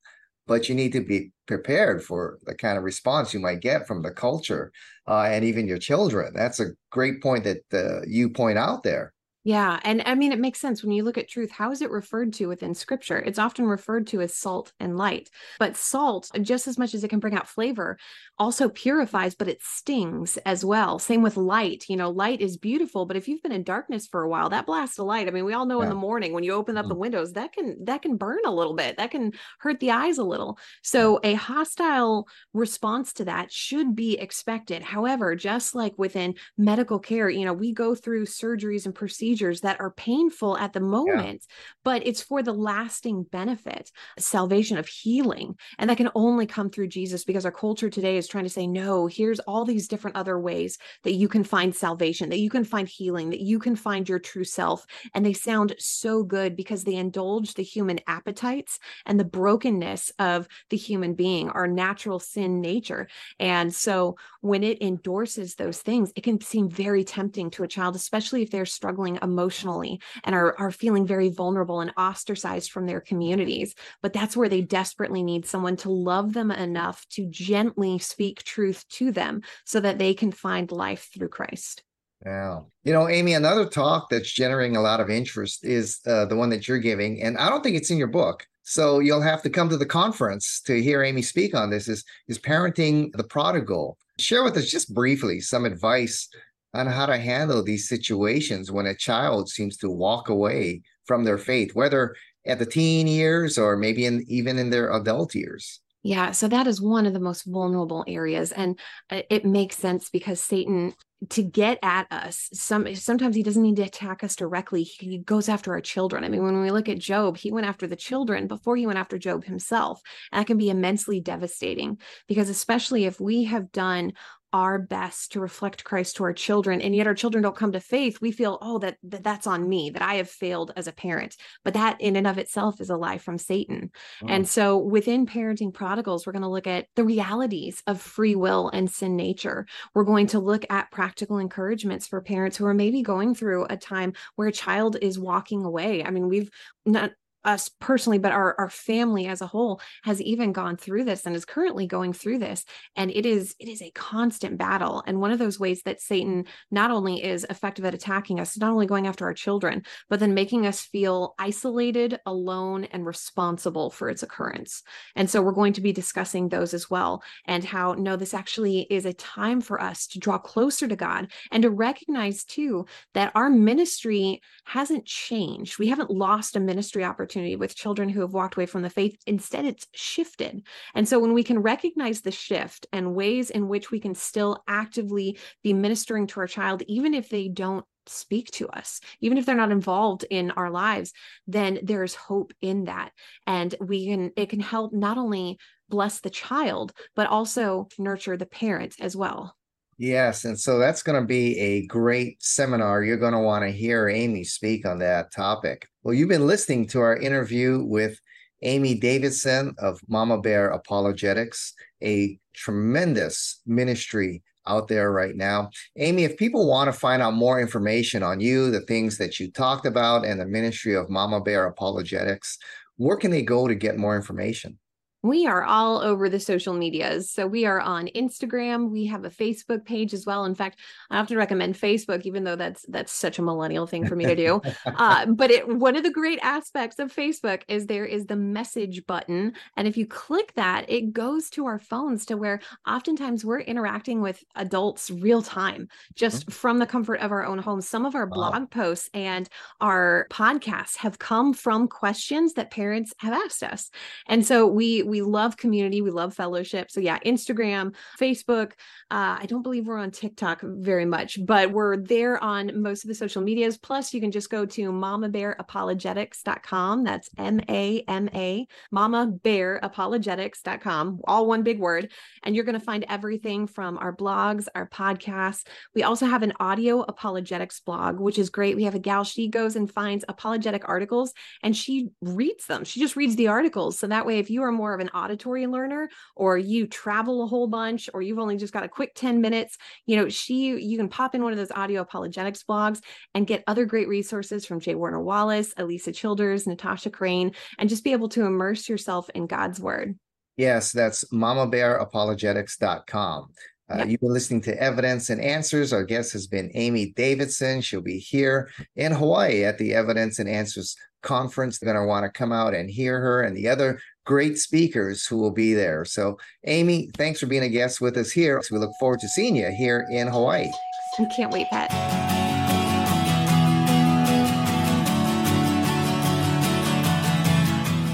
but 0.49 0.67
you 0.67 0.73
need 0.73 0.91
to 0.91 1.01
be 1.01 1.31
prepared 1.45 2.03
for 2.03 2.39
the 2.45 2.55
kind 2.55 2.75
of 2.75 2.83
response 2.83 3.35
you 3.35 3.39
might 3.39 3.61
get 3.61 3.85
from 3.85 4.01
the 4.01 4.09
culture 4.09 4.71
uh, 5.07 5.21
and 5.21 5.45
even 5.45 5.67
your 5.67 5.77
children. 5.77 6.33
That's 6.33 6.59
a 6.59 6.71
great 6.91 7.21
point 7.21 7.43
that 7.43 7.61
uh, 7.71 8.01
you 8.07 8.31
point 8.31 8.57
out 8.57 8.81
there. 8.81 9.13
Yeah. 9.49 9.79
And 9.83 10.03
I 10.05 10.13
mean, 10.13 10.31
it 10.31 10.37
makes 10.37 10.59
sense 10.59 10.83
when 10.83 10.91
you 10.91 11.01
look 11.01 11.17
at 11.17 11.27
truth. 11.27 11.49
How 11.49 11.71
is 11.71 11.81
it 11.81 11.89
referred 11.89 12.33
to 12.33 12.45
within 12.45 12.75
scripture? 12.75 13.17
It's 13.17 13.39
often 13.39 13.65
referred 13.65 14.05
to 14.07 14.21
as 14.21 14.35
salt 14.35 14.73
and 14.79 14.95
light. 14.95 15.31
But 15.57 15.75
salt, 15.75 16.29
just 16.43 16.67
as 16.67 16.77
much 16.77 16.93
as 16.93 17.03
it 17.03 17.07
can 17.07 17.19
bring 17.19 17.33
out 17.33 17.47
flavor, 17.47 17.97
also 18.37 18.69
purifies, 18.69 19.33
but 19.33 19.47
it 19.47 19.63
stings 19.63 20.37
as 20.45 20.63
well. 20.63 20.99
Same 20.99 21.23
with 21.23 21.35
light. 21.35 21.85
You 21.89 21.97
know, 21.97 22.11
light 22.11 22.41
is 22.41 22.57
beautiful, 22.57 23.07
but 23.07 23.17
if 23.17 23.27
you've 23.27 23.41
been 23.41 23.51
in 23.51 23.63
darkness 23.63 24.05
for 24.05 24.21
a 24.21 24.29
while, 24.29 24.49
that 24.49 24.67
blast 24.67 24.99
of 24.99 25.07
light, 25.07 25.27
I 25.27 25.31
mean, 25.31 25.45
we 25.45 25.53
all 25.53 25.65
know 25.65 25.79
yeah. 25.79 25.85
in 25.85 25.89
the 25.89 25.95
morning 25.95 26.31
when 26.31 26.43
you 26.43 26.53
open 26.53 26.77
up 26.77 26.83
mm-hmm. 26.83 26.89
the 26.89 26.99
windows, 26.99 27.33
that 27.33 27.51
can 27.51 27.85
that 27.85 28.03
can 28.03 28.17
burn 28.17 28.41
a 28.45 28.53
little 28.53 28.75
bit. 28.75 28.97
That 28.97 29.09
can 29.09 29.33
hurt 29.57 29.79
the 29.79 29.89
eyes 29.89 30.19
a 30.19 30.23
little. 30.23 30.59
So 30.83 31.19
a 31.23 31.33
hostile 31.33 32.27
response 32.53 33.13
to 33.13 33.25
that 33.25 33.51
should 33.51 33.95
be 33.95 34.15
expected. 34.19 34.83
However, 34.83 35.35
just 35.35 35.73
like 35.73 35.97
within 35.97 36.35
medical 36.55 36.99
care, 36.99 37.31
you 37.31 37.45
know, 37.45 37.53
we 37.53 37.71
go 37.71 37.95
through 37.95 38.27
surgeries 38.27 38.85
and 38.85 38.93
procedures 38.93 39.38
procedures 39.39 39.61
that 39.61 39.79
are 39.79 39.91
painful 39.91 40.57
at 40.57 40.73
the 40.73 40.79
moment, 40.79 41.45
yeah. 41.47 41.55
but 41.83 42.05
it's 42.05 42.21
for 42.21 42.43
the 42.43 42.53
lasting 42.53 43.23
benefit, 43.23 43.91
salvation 44.17 44.77
of 44.77 44.87
healing. 44.87 45.55
And 45.77 45.89
that 45.89 45.97
can 45.97 46.09
only 46.15 46.45
come 46.45 46.69
through 46.69 46.87
Jesus 46.87 47.23
because 47.23 47.45
our 47.45 47.51
culture 47.51 47.89
today 47.89 48.17
is 48.17 48.27
trying 48.27 48.43
to 48.43 48.49
say, 48.49 48.67
no, 48.67 49.07
here's 49.07 49.39
all 49.41 49.65
these 49.65 49.87
different 49.87 50.17
other 50.17 50.39
ways 50.39 50.77
that 51.03 51.13
you 51.13 51.27
can 51.27 51.43
find 51.43 51.73
salvation, 51.75 52.29
that 52.29 52.39
you 52.39 52.49
can 52.49 52.63
find 52.63 52.87
healing, 52.87 53.29
that 53.29 53.41
you 53.41 53.59
can 53.59 53.75
find 53.75 54.09
your 54.09 54.19
true 54.19 54.43
self. 54.43 54.85
And 55.13 55.25
they 55.25 55.33
sound 55.33 55.75
so 55.79 56.23
good 56.23 56.55
because 56.55 56.83
they 56.83 56.95
indulge 56.95 57.53
the 57.53 57.63
human 57.63 57.99
appetites 58.07 58.79
and 59.05 59.19
the 59.19 59.25
brokenness 59.25 60.11
of 60.19 60.47
the 60.69 60.77
human 60.77 61.13
being, 61.13 61.49
our 61.49 61.67
natural 61.67 62.19
sin 62.19 62.61
nature. 62.61 63.07
And 63.39 63.73
so 63.73 64.17
when 64.41 64.63
it 64.63 64.81
endorses 64.81 65.55
those 65.55 65.79
things, 65.81 66.11
it 66.15 66.23
can 66.23 66.41
seem 66.41 66.69
very 66.69 67.03
tempting 67.03 67.51
to 67.51 67.63
a 67.63 67.67
child, 67.67 67.95
especially 67.95 68.41
if 68.41 68.51
they're 68.51 68.65
struggling 68.65 69.18
emotionally 69.21 69.99
and 70.23 70.35
are, 70.35 70.57
are 70.59 70.71
feeling 70.71 71.05
very 71.05 71.29
vulnerable 71.29 71.81
and 71.81 71.93
ostracized 71.97 72.71
from 72.71 72.85
their 72.85 73.01
communities. 73.01 73.75
But 74.01 74.13
that's 74.13 74.35
where 74.35 74.49
they 74.49 74.61
desperately 74.61 75.23
need 75.23 75.45
someone 75.45 75.75
to 75.77 75.91
love 75.91 76.33
them 76.33 76.51
enough 76.51 77.05
to 77.11 77.25
gently 77.25 77.99
speak 77.99 78.43
truth 78.43 78.87
to 78.89 79.11
them 79.11 79.41
so 79.65 79.79
that 79.79 79.97
they 79.97 80.13
can 80.13 80.31
find 80.31 80.71
life 80.71 81.09
through 81.13 81.29
Christ. 81.29 81.83
Yeah. 82.25 82.61
You 82.83 82.91
know, 82.91 83.07
Amy, 83.07 83.33
another 83.33 83.65
talk 83.65 84.09
that's 84.09 84.31
generating 84.31 84.75
a 84.75 84.81
lot 84.81 84.99
of 84.99 85.09
interest 85.09 85.63
is 85.63 85.99
uh, 86.05 86.25
the 86.25 86.35
one 86.35 86.49
that 86.49 86.67
you're 86.67 86.79
giving. 86.79 87.21
And 87.21 87.37
I 87.37 87.49
don't 87.49 87.63
think 87.63 87.77
it's 87.77 87.91
in 87.91 87.97
your 87.97 88.07
book. 88.07 88.45
So 88.63 88.99
you'll 88.99 89.21
have 89.21 89.41
to 89.43 89.49
come 89.49 89.69
to 89.69 89.77
the 89.77 89.85
conference 89.85 90.61
to 90.65 90.81
hear 90.81 91.01
Amy 91.01 91.21
speak 91.21 91.55
on 91.55 91.69
this 91.69 91.87
is, 91.87 92.03
is 92.27 92.37
parenting 92.37 93.11
the 93.13 93.23
prodigal. 93.23 93.97
Share 94.19 94.43
with 94.43 94.57
us 94.57 94.69
just 94.69 94.93
briefly 94.93 95.39
some 95.39 95.65
advice 95.65 96.29
on 96.73 96.87
how 96.87 97.05
to 97.05 97.17
handle 97.17 97.63
these 97.63 97.87
situations 97.87 98.71
when 98.71 98.85
a 98.85 98.95
child 98.95 99.49
seems 99.49 99.77
to 99.77 99.89
walk 99.89 100.29
away 100.29 100.81
from 101.05 101.23
their 101.23 101.37
faith, 101.37 101.73
whether 101.73 102.15
at 102.45 102.59
the 102.59 102.65
teen 102.65 103.07
years 103.07 103.57
or 103.57 103.75
maybe 103.75 104.05
in, 104.05 104.23
even 104.27 104.57
in 104.57 104.69
their 104.69 104.91
adult 104.93 105.35
years. 105.35 105.81
Yeah, 106.03 106.31
so 106.31 106.47
that 106.47 106.67
is 106.67 106.81
one 106.81 107.05
of 107.05 107.13
the 107.13 107.19
most 107.19 107.43
vulnerable 107.43 108.05
areas 108.07 108.51
and 108.51 108.79
uh, 109.09 109.23
it 109.29 109.43
makes 109.43 109.77
sense 109.77 110.09
because 110.09 110.39
Satan 110.39 110.93
to 111.29 111.43
get 111.43 111.77
at 111.83 112.07
us 112.11 112.47
some 112.53 112.95
sometimes 112.95 113.35
he 113.35 113.43
doesn't 113.43 113.61
need 113.61 113.75
to 113.75 113.83
attack 113.83 114.23
us 114.23 114.37
directly 114.37 114.83
he 114.83 115.17
goes 115.17 115.49
after 115.49 115.73
our 115.73 115.81
children 115.81 116.23
i 116.23 116.29
mean 116.29 116.41
when 116.41 116.61
we 116.61 116.71
look 116.71 116.87
at 116.87 116.97
job 116.97 117.35
he 117.35 117.51
went 117.51 117.67
after 117.67 117.87
the 117.87 117.95
children 117.95 118.47
before 118.47 118.77
he 118.77 118.87
went 118.87 118.97
after 118.97 119.17
job 119.17 119.43
himself 119.43 120.01
and 120.31 120.39
that 120.39 120.47
can 120.47 120.57
be 120.57 120.69
immensely 120.69 121.19
devastating 121.19 121.99
because 122.27 122.47
especially 122.47 123.03
if 123.03 123.19
we 123.19 123.43
have 123.43 123.69
done 123.73 124.13
our 124.53 124.79
best 124.79 125.33
to 125.33 125.39
reflect 125.39 125.83
Christ 125.83 126.15
to 126.15 126.23
our 126.23 126.33
children 126.33 126.81
and 126.81 126.95
yet 126.95 127.07
our 127.07 127.13
children 127.13 127.43
don't 127.43 127.55
come 127.55 127.71
to 127.73 127.79
faith 127.79 128.19
we 128.21 128.31
feel 128.31 128.57
oh 128.61 128.79
that, 128.79 128.97
that 129.03 129.23
that's 129.23 129.47
on 129.47 129.67
me 129.67 129.89
that 129.91 130.01
I 130.01 130.15
have 130.15 130.29
failed 130.29 130.71
as 130.75 130.87
a 130.87 130.91
parent. 130.91 131.35
But 131.63 131.73
that 131.75 131.99
in 132.01 132.15
and 132.15 132.27
of 132.27 132.37
itself 132.37 132.81
is 132.81 132.89
a 132.89 132.97
lie 132.97 133.17
from 133.17 133.37
Satan. 133.37 133.91
Oh. 134.23 134.27
and 134.27 134.45
mm. 134.45 134.47
so 134.47 134.77
within 134.77 135.25
parenting 135.25 135.73
prodigals 135.73 136.25
we're 136.25 136.33
going 136.33 136.43
to 136.43 136.49
look 136.49 136.67
at 136.67 136.87
the 136.95 137.03
realities 137.03 137.83
of 137.87 138.01
free 138.01 138.35
will 138.35 138.69
and 138.69 138.89
sin 138.89 139.15
nature. 139.15 139.65
We're 139.93 140.03
going 140.03 140.27
to 140.27 140.39
look 140.39 140.65
at 140.69 140.91
practical 140.91 141.37
encouragements 141.37 142.07
for 142.07 142.21
parents 142.21 142.57
who 142.57 142.65
are 142.65 142.73
maybe 142.73 143.01
going 143.01 143.35
through 143.35 143.65
a 143.69 143.77
time 143.77 144.13
where 144.35 144.47
a 144.47 144.53
child 144.53 144.97
is 145.01 145.19
walking 145.19 145.63
away. 145.63 146.03
I 146.03 146.09
mean 146.09 146.27
we've 146.27 146.49
not 146.85 147.11
us 147.45 147.69
personally 147.79 148.19
but 148.19 148.31
our, 148.31 148.55
our 148.59 148.69
family 148.69 149.27
as 149.27 149.41
a 149.41 149.47
whole 149.47 149.79
has 150.03 150.21
even 150.21 150.51
gone 150.51 150.75
through 150.75 151.05
this 151.05 151.25
and 151.25 151.35
is 151.35 151.45
currently 151.45 151.87
going 151.87 152.11
through 152.11 152.37
this. 152.37 152.65
And 152.95 153.09
it 153.11 153.25
is 153.25 153.55
it 153.59 153.69
is 153.69 153.81
a 153.81 153.91
constant 153.91 154.57
battle. 154.57 155.03
And 155.07 155.21
one 155.21 155.31
of 155.31 155.39
those 155.39 155.59
ways 155.59 155.81
that 155.83 156.01
satan 156.01 156.45
not 156.69 156.91
only 156.91 157.23
is 157.23 157.45
effective 157.49 157.85
at 157.85 157.93
attacking 157.93 158.39
us 158.39 158.57
not 158.57 158.71
only 158.71 158.85
going 158.85 159.07
after 159.07 159.25
our 159.25 159.33
children 159.33 159.83
but 160.09 160.19
then 160.19 160.33
making 160.33 160.65
us 160.65 160.81
feel 160.81 161.35
isolated 161.39 162.19
alone 162.25 162.85
and 162.85 163.05
responsible 163.05 163.89
for 163.89 164.09
its 164.09 164.23
occurrence. 164.23 164.83
And 165.15 165.29
so 165.29 165.41
we're 165.41 165.51
going 165.53 165.73
to 165.73 165.81
be 165.81 165.93
discussing 165.93 166.49
those 166.49 166.73
as 166.73 166.89
well 166.89 167.23
and 167.45 167.63
how 167.63 167.93
no 167.93 168.15
this 168.15 168.33
actually 168.33 168.81
is 168.89 169.05
a 169.05 169.13
time 169.13 169.61
for 169.61 169.81
us 169.81 170.07
to 170.07 170.19
draw 170.19 170.37
closer 170.37 170.87
to 170.87 170.95
god 170.95 171.31
and 171.51 171.63
to 171.63 171.69
recognize 171.69 172.43
too 172.43 172.85
that 173.13 173.31
our 173.33 173.49
ministry 173.49 174.41
hasn't 174.65 175.05
changed. 175.05 175.79
We 175.79 175.87
haven't 175.87 176.11
lost 176.11 176.55
a 176.55 176.59
ministry 176.59 177.03
opportunity 177.03 177.28
opportunity 177.29 177.55
with 177.55 177.75
children 177.75 178.09
who 178.09 178.21
have 178.21 178.33
walked 178.33 178.55
away 178.55 178.65
from 178.65 178.81
the 178.81 178.89
faith. 178.89 179.15
Instead, 179.27 179.63
it's 179.63 179.85
shifted. 179.93 180.63
And 180.95 181.07
so 181.07 181.19
when 181.19 181.33
we 181.33 181.43
can 181.43 181.59
recognize 181.59 182.21
the 182.21 182.31
shift 182.31 182.87
and 182.91 183.13
ways 183.13 183.51
in 183.51 183.67
which 183.67 183.91
we 183.91 183.99
can 183.99 184.15
still 184.15 184.63
actively 184.67 185.37
be 185.63 185.73
ministering 185.73 186.25
to 186.27 186.39
our 186.39 186.47
child, 186.47 186.81
even 186.87 187.13
if 187.13 187.29
they 187.29 187.47
don't 187.47 187.85
speak 188.07 188.49
to 188.49 188.67
us, 188.69 188.99
even 189.21 189.37
if 189.37 189.45
they're 189.45 189.53
not 189.53 189.71
involved 189.71 190.25
in 190.31 190.49
our 190.51 190.71
lives, 190.71 191.13
then 191.45 191.77
there's 191.83 192.15
hope 192.15 192.51
in 192.61 192.85
that. 192.85 193.11
And 193.45 193.75
we 193.79 194.07
can, 194.07 194.31
it 194.35 194.49
can 194.49 194.59
help 194.59 194.91
not 194.91 195.19
only 195.19 195.59
bless 195.87 196.19
the 196.19 196.31
child, 196.31 196.93
but 197.15 197.27
also 197.27 197.89
nurture 197.99 198.37
the 198.37 198.47
parent 198.47 198.95
as 198.99 199.15
well. 199.15 199.55
Yes. 199.99 200.45
And 200.45 200.57
so 200.57 200.79
that's 200.79 201.03
going 201.03 201.21
to 201.21 201.27
be 201.27 201.59
a 201.59 201.85
great 201.87 202.41
seminar. 202.41 203.03
You're 203.03 203.17
going 203.17 203.33
to 203.33 203.39
want 203.39 203.65
to 203.65 203.69
hear 203.69 204.07
Amy 204.07 204.45
speak 204.45 204.85
on 204.85 204.99
that 204.99 205.33
topic. 205.33 205.85
Well, 206.03 206.13
you've 206.13 206.29
been 206.29 206.47
listening 206.47 206.87
to 206.87 207.01
our 207.01 207.17
interview 207.17 207.83
with 207.83 208.17
Amy 208.61 208.95
Davidson 208.95 209.75
of 209.77 209.99
Mama 210.07 210.39
Bear 210.39 210.69
Apologetics, 210.69 211.73
a 212.01 212.39
tremendous 212.55 213.59
ministry 213.65 214.41
out 214.65 214.87
there 214.87 215.11
right 215.11 215.35
now. 215.35 215.69
Amy, 215.97 216.23
if 216.23 216.37
people 216.37 216.65
want 216.65 216.87
to 216.87 216.97
find 216.97 217.21
out 217.21 217.33
more 217.33 217.59
information 217.59 218.23
on 218.23 218.39
you, 218.39 218.71
the 218.71 218.81
things 218.81 219.17
that 219.17 219.37
you 219.37 219.51
talked 219.51 219.85
about, 219.85 220.25
and 220.25 220.39
the 220.39 220.45
ministry 220.45 220.95
of 220.95 221.09
Mama 221.09 221.41
Bear 221.41 221.65
Apologetics, 221.65 222.57
where 222.95 223.17
can 223.17 223.31
they 223.31 223.41
go 223.41 223.67
to 223.67 223.75
get 223.75 223.97
more 223.97 224.15
information? 224.15 224.79
We 225.21 225.47
are 225.47 225.63
all 225.63 225.99
over 225.99 226.29
the 226.29 226.39
social 226.39 226.73
medias. 226.73 227.29
So 227.29 227.45
we 227.45 227.65
are 227.65 227.81
on 227.81 228.07
Instagram. 228.15 228.89
We 228.89 229.05
have 229.07 229.25
a 229.25 229.29
Facebook 229.29 229.83
page 229.83 230.13
as 230.13 230.25
well. 230.25 230.45
In 230.45 230.55
fact, 230.55 230.79
I 231.09 231.19
often 231.19 231.35
recommend 231.35 231.75
Facebook, 231.75 232.21
even 232.21 232.45
though 232.45 232.55
that's 232.55 232.85
that's 232.87 233.11
such 233.11 233.37
a 233.37 233.41
millennial 233.41 233.85
thing 233.85 234.07
for 234.07 234.15
me 234.15 234.25
to 234.25 234.35
do. 234.35 234.61
uh, 234.85 235.25
but 235.25 235.51
it 235.51 235.67
one 235.67 235.97
of 235.97 236.03
the 236.03 236.11
great 236.11 236.39
aspects 236.41 236.99
of 236.99 237.13
Facebook 237.13 237.63
is 237.67 237.85
there 237.85 238.05
is 238.05 238.27
the 238.27 238.37
message 238.37 239.05
button, 239.07 239.53
and 239.75 239.89
if 239.89 239.97
you 239.97 240.07
click 240.07 240.53
that, 240.53 240.89
it 240.89 241.11
goes 241.11 241.49
to 241.51 241.65
our 241.65 241.79
phones 241.79 242.25
to 242.27 242.37
where 242.37 242.61
oftentimes 242.87 243.43
we're 243.43 243.59
interacting 243.59 244.21
with 244.21 244.41
adults 244.55 245.11
real 245.11 245.41
time, 245.41 245.89
just 246.15 246.43
mm-hmm. 246.43 246.51
from 246.51 246.79
the 246.79 246.85
comfort 246.85 247.19
of 247.19 247.33
our 247.33 247.45
own 247.45 247.59
homes. 247.59 247.89
Some 247.89 248.05
of 248.05 248.15
our 248.15 248.25
wow. 248.25 248.51
blog 248.51 248.71
posts 248.71 249.09
and 249.13 249.49
our 249.81 250.27
podcasts 250.31 250.95
have 250.97 251.19
come 251.19 251.53
from 251.53 251.89
questions 251.89 252.53
that 252.53 252.71
parents 252.71 253.13
have 253.17 253.33
asked 253.33 253.63
us, 253.63 253.89
and 254.25 254.45
so 254.45 254.65
we 254.65 255.08
we 255.09 255.21
love 255.21 255.57
community, 255.57 256.01
we 256.01 256.11
love 256.11 256.33
fellowship. 256.33 256.89
So 256.91 256.99
yeah, 256.99 257.19
Instagram, 257.25 257.95
Facebook. 258.19 258.71
Uh, 259.11 259.37
I 259.39 259.45
don't 259.47 259.63
believe 259.63 259.87
we're 259.87 259.97
on 259.97 260.11
TikTok 260.11 260.61
very 260.63 261.05
much, 261.05 261.39
but 261.45 261.71
we're 261.71 261.97
there 261.97 262.41
on 262.43 262.81
most 262.81 263.03
of 263.03 263.07
the 263.07 263.15
social 263.15 263.41
medias. 263.41 263.77
Plus, 263.77 264.13
you 264.13 264.21
can 264.21 264.31
just 264.31 264.49
go 264.49 264.65
to 264.65 264.91
mama 264.91 265.29
bear 265.29 265.55
mamabearapologetics.com. 265.59 267.03
That's 267.03 267.29
M 267.37 267.59
A 267.69 268.01
M 268.07 268.29
A, 268.33 268.67
mama 268.91 269.27
bear 269.27 269.59
mamabearapologetics.com, 269.59 271.21
all 271.25 271.45
one 271.45 271.63
big 271.63 271.79
word. 271.79 272.11
And 272.43 272.55
you're 272.55 272.65
going 272.65 272.79
to 272.79 272.85
find 272.85 273.05
everything 273.07 273.67
from 273.67 273.97
our 273.97 274.15
blogs, 274.15 274.67
our 274.75 274.87
podcasts. 274.87 275.65
We 275.95 276.03
also 276.03 276.25
have 276.25 276.43
an 276.43 276.53
audio 276.59 277.01
apologetics 277.01 277.79
blog, 277.79 278.19
which 278.19 278.39
is 278.39 278.49
great. 278.49 278.75
We 278.75 278.83
have 278.83 278.95
a 278.95 278.99
gal, 278.99 279.23
she 279.23 279.47
goes 279.47 279.75
and 279.75 279.91
finds 279.91 280.25
apologetic 280.27 280.87
articles 280.87 281.33
and 281.63 281.75
she 281.75 282.09
reads 282.21 282.65
them. 282.65 282.83
She 282.83 282.99
just 282.99 283.15
reads 283.15 283.35
the 283.35 283.47
articles. 283.47 283.99
So 283.99 284.07
that 284.07 284.25
way, 284.25 284.39
if 284.39 284.49
you 284.49 284.63
are 284.63 284.71
more 284.71 284.93
of 284.99 285.05
an 285.05 285.09
auditory 285.09 285.67
learner 285.67 286.09
or 286.35 286.57
you 286.57 286.87
travel 286.87 287.43
a 287.43 287.47
whole 287.47 287.67
bunch 287.67 288.09
or 288.13 288.21
you've 288.21 288.39
only 288.39 288.57
just 288.57 288.73
got 288.73 288.83
a 288.83 288.89
quick 288.89 289.11
10 289.15 289.41
minutes, 289.41 289.77
you 290.05 290.15
know, 290.15 290.29
she 290.29 290.79
you 290.79 290.97
can 290.97 291.09
pop 291.09 291.35
in 291.35 291.43
one 291.43 291.51
of 291.51 291.57
those 291.57 291.71
audio 291.71 292.01
apologetics 292.01 292.63
blogs 292.63 293.01
and 293.33 293.47
get 293.47 293.63
other 293.67 293.85
great 293.85 294.07
resources 294.07 294.65
from 294.65 294.79
J. 294.79 294.95
Warner 294.95 295.21
Wallace, 295.21 295.73
Alisa 295.75 296.13
Childers, 296.13 296.67
Natasha 296.67 297.09
Crain, 297.09 297.53
and 297.77 297.89
just 297.89 298.03
be 298.03 298.11
able 298.11 298.29
to 298.29 298.45
immerse 298.45 298.89
yourself 298.89 299.29
in 299.31 299.47
God's 299.47 299.79
word. 299.79 300.17
Yes, 300.57 300.91
that's 300.91 301.23
mamabearapologetics.com. 301.31 303.49
Uh, 303.91 303.97
yep. 303.97 304.07
You've 304.07 304.19
been 304.19 304.33
listening 304.33 304.61
to 304.61 304.79
Evidence 304.79 305.29
and 305.29 305.41
Answers. 305.41 305.93
Our 305.93 306.03
guest 306.03 306.33
has 306.33 306.47
been 306.47 306.69
Amy 306.75 307.11
Davidson. 307.15 307.81
She'll 307.81 308.01
be 308.01 308.19
here 308.19 308.69
in 308.95 309.11
Hawaii 309.11 309.63
at 309.63 309.77
the 309.77 309.95
Evidence 309.95 310.37
and 310.37 310.47
Answers 310.47 310.95
conference. 311.23 311.79
They're 311.79 311.91
going 311.91 312.03
to 312.03 312.07
want 312.07 312.25
to 312.25 312.37
come 312.37 312.51
out 312.51 312.75
and 312.75 312.89
hear 312.89 313.19
her 313.19 313.41
and 313.41 313.57
the 313.57 313.67
other 313.67 313.99
great 314.29 314.59
speakers 314.59 315.25
who 315.25 315.37
will 315.37 315.49
be 315.49 315.73
there. 315.73 316.05
So, 316.05 316.37
Amy, 316.65 317.09
thanks 317.17 317.39
for 317.39 317.47
being 317.47 317.63
a 317.63 317.67
guest 317.67 317.99
with 317.99 318.15
us 318.15 318.29
here. 318.29 318.61
So 318.61 318.75
we 318.75 318.79
look 318.79 318.93
forward 318.99 319.19
to 319.21 319.27
seeing 319.27 319.55
you 319.55 319.71
here 319.71 320.05
in 320.11 320.27
Hawaii. 320.27 320.69
I 321.17 321.25
can't 321.35 321.51
wait, 321.51 321.65
Pat. 321.71 321.89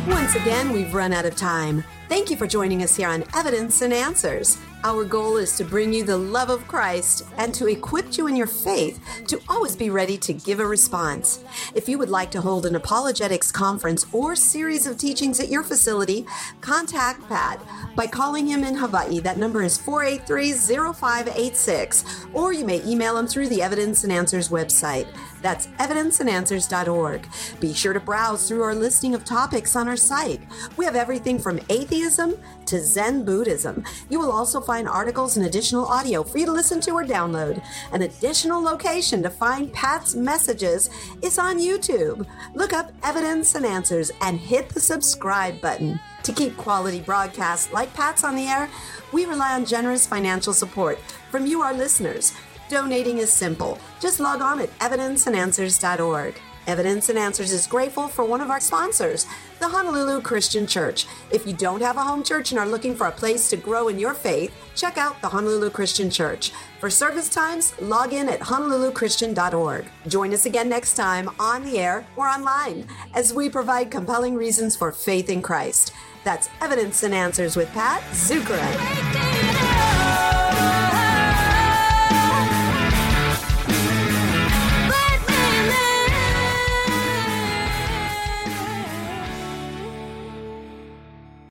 Once 0.07 0.35
again, 0.35 0.71
we've 0.71 0.93
run 0.93 1.11
out 1.11 1.25
of 1.25 1.35
time. 1.35 1.83
Thank 2.07 2.29
you 2.29 2.37
for 2.37 2.45
joining 2.45 2.83
us 2.83 2.95
here 2.95 3.09
on 3.09 3.23
Evidence 3.35 3.81
and 3.81 3.91
Answers. 3.91 4.59
Our 4.83 5.03
goal 5.03 5.37
is 5.37 5.57
to 5.57 5.63
bring 5.63 5.91
you 5.91 6.03
the 6.03 6.15
love 6.15 6.51
of 6.51 6.67
Christ 6.67 7.23
and 7.37 7.51
to 7.55 7.67
equip 7.67 8.15
you 8.15 8.27
in 8.27 8.35
your 8.35 8.45
faith 8.45 8.99
to 9.25 9.41
always 9.49 9.75
be 9.75 9.89
ready 9.89 10.15
to 10.19 10.31
give 10.31 10.59
a 10.59 10.67
response. 10.67 11.43
If 11.73 11.89
you 11.89 11.97
would 11.97 12.09
like 12.09 12.29
to 12.31 12.41
hold 12.41 12.67
an 12.67 12.75
apologetics 12.75 13.51
conference 13.51 14.05
or 14.13 14.35
series 14.35 14.85
of 14.85 14.99
teachings 14.99 15.39
at 15.39 15.49
your 15.49 15.63
facility, 15.63 16.27
contact 16.61 17.27
Pat 17.27 17.59
by 17.95 18.05
calling 18.05 18.45
him 18.45 18.63
in 18.63 18.75
Hawaii. 18.75 19.19
That 19.19 19.39
number 19.39 19.63
is 19.63 19.79
483 19.79 20.51
0586, 20.93 22.27
or 22.33 22.53
you 22.53 22.65
may 22.65 22.85
email 22.85 23.17
him 23.17 23.25
through 23.25 23.49
the 23.49 23.63
Evidence 23.63 24.03
and 24.03 24.13
Answers 24.13 24.49
website. 24.49 25.07
That's 25.45 25.67
evidenceandanswers.org. 25.77 27.27
Be 27.59 27.71
sure 27.71 27.93
to 27.93 27.99
browse 27.99 28.47
through 28.47 28.63
our 28.63 28.73
listing 28.73 29.13
of 29.13 29.23
topics 29.23 29.75
on 29.75 29.87
our 29.87 29.95
site. 29.95 30.41
We 30.75 30.85
have 30.85 30.95
everything 30.95 31.37
from 31.37 31.59
atheism 31.69 32.33
to 32.65 32.79
Zen 32.79 33.25
Buddhism. 33.25 33.83
You 34.09 34.17
will 34.17 34.31
also 34.31 34.59
find 34.59 34.89
articles 34.89 35.37
and 35.37 35.45
additional 35.45 35.85
audio 35.85 36.23
for 36.23 36.39
you 36.39 36.47
to 36.47 36.51
listen 36.51 36.81
to 36.81 36.93
or 36.93 37.03
download. 37.03 37.63
An 37.91 38.01
additional 38.01 38.59
location 38.59 39.21
to 39.21 39.29
find 39.29 39.71
Pat's 39.71 40.15
messages 40.15 40.89
is 41.21 41.37
on 41.37 41.59
YouTube. 41.59 42.25
Look 42.55 42.73
up 42.73 42.91
Evidence 43.03 43.53
and 43.53 43.67
Answers 43.67 44.09
and 44.21 44.39
hit 44.39 44.69
the 44.69 44.79
subscribe 44.79 45.61
button. 45.61 45.99
To 46.23 46.33
keep 46.33 46.57
quality 46.57 47.01
broadcasts 47.01 47.71
like 47.71 47.93
Pat's 47.93 48.23
on 48.23 48.35
the 48.35 48.47
air, 48.47 48.67
we 49.13 49.25
rely 49.25 49.53
on 49.53 49.65
generous 49.65 50.07
financial 50.07 50.53
support 50.53 50.97
from 51.29 51.45
you, 51.45 51.61
our 51.61 51.71
listeners. 51.71 52.33
Donating 52.69 53.19
is 53.19 53.31
simple. 53.31 53.77
Just 53.99 54.19
log 54.19 54.41
on 54.41 54.59
at 54.59 54.77
evidenceandanswers.org. 54.79 56.35
Evidence 56.67 57.09
and 57.09 57.19
Answers 57.19 57.51
is 57.51 57.67
grateful 57.67 58.07
for 58.07 58.25
one 58.25 58.41
of 58.41 58.49
our 58.49 58.59
sponsors, 58.59 59.27
the 59.59 59.67
Honolulu 59.67 60.21
Christian 60.21 60.65
Church. 60.65 61.05
If 61.31 61.45
you 61.45 61.53
don't 61.53 61.81
have 61.81 61.97
a 61.97 62.03
home 62.03 62.23
church 62.23 62.51
and 62.51 62.59
are 62.59 62.67
looking 62.67 62.95
for 62.95 63.05
a 63.05 63.11
place 63.11 63.49
to 63.51 63.57
grow 63.57 63.87
in 63.87 63.99
your 63.99 64.15
faith, 64.15 64.51
check 64.73 64.97
out 64.97 65.21
the 65.21 65.29
Honolulu 65.29 65.69
Christian 65.69 66.09
Church. 66.09 66.51
For 66.79 66.89
service 66.89 67.29
times, 67.29 67.79
log 67.79 68.13
in 68.13 68.27
at 68.29 68.39
honoluluchristian.org. 68.39 69.85
Join 70.07 70.33
us 70.33 70.47
again 70.47 70.67
next 70.67 70.95
time 70.95 71.29
on 71.39 71.63
the 71.63 71.77
air 71.77 72.07
or 72.15 72.27
online 72.27 72.87
as 73.13 73.31
we 73.31 73.47
provide 73.47 73.91
compelling 73.91 74.33
reasons 74.33 74.75
for 74.75 74.91
faith 74.91 75.29
in 75.29 75.43
Christ. 75.43 75.93
That's 76.23 76.49
Evidence 76.61 77.03
and 77.03 77.13
Answers 77.13 77.55
with 77.55 77.69
Pat 77.73 78.01
Zukeran. 78.11 79.44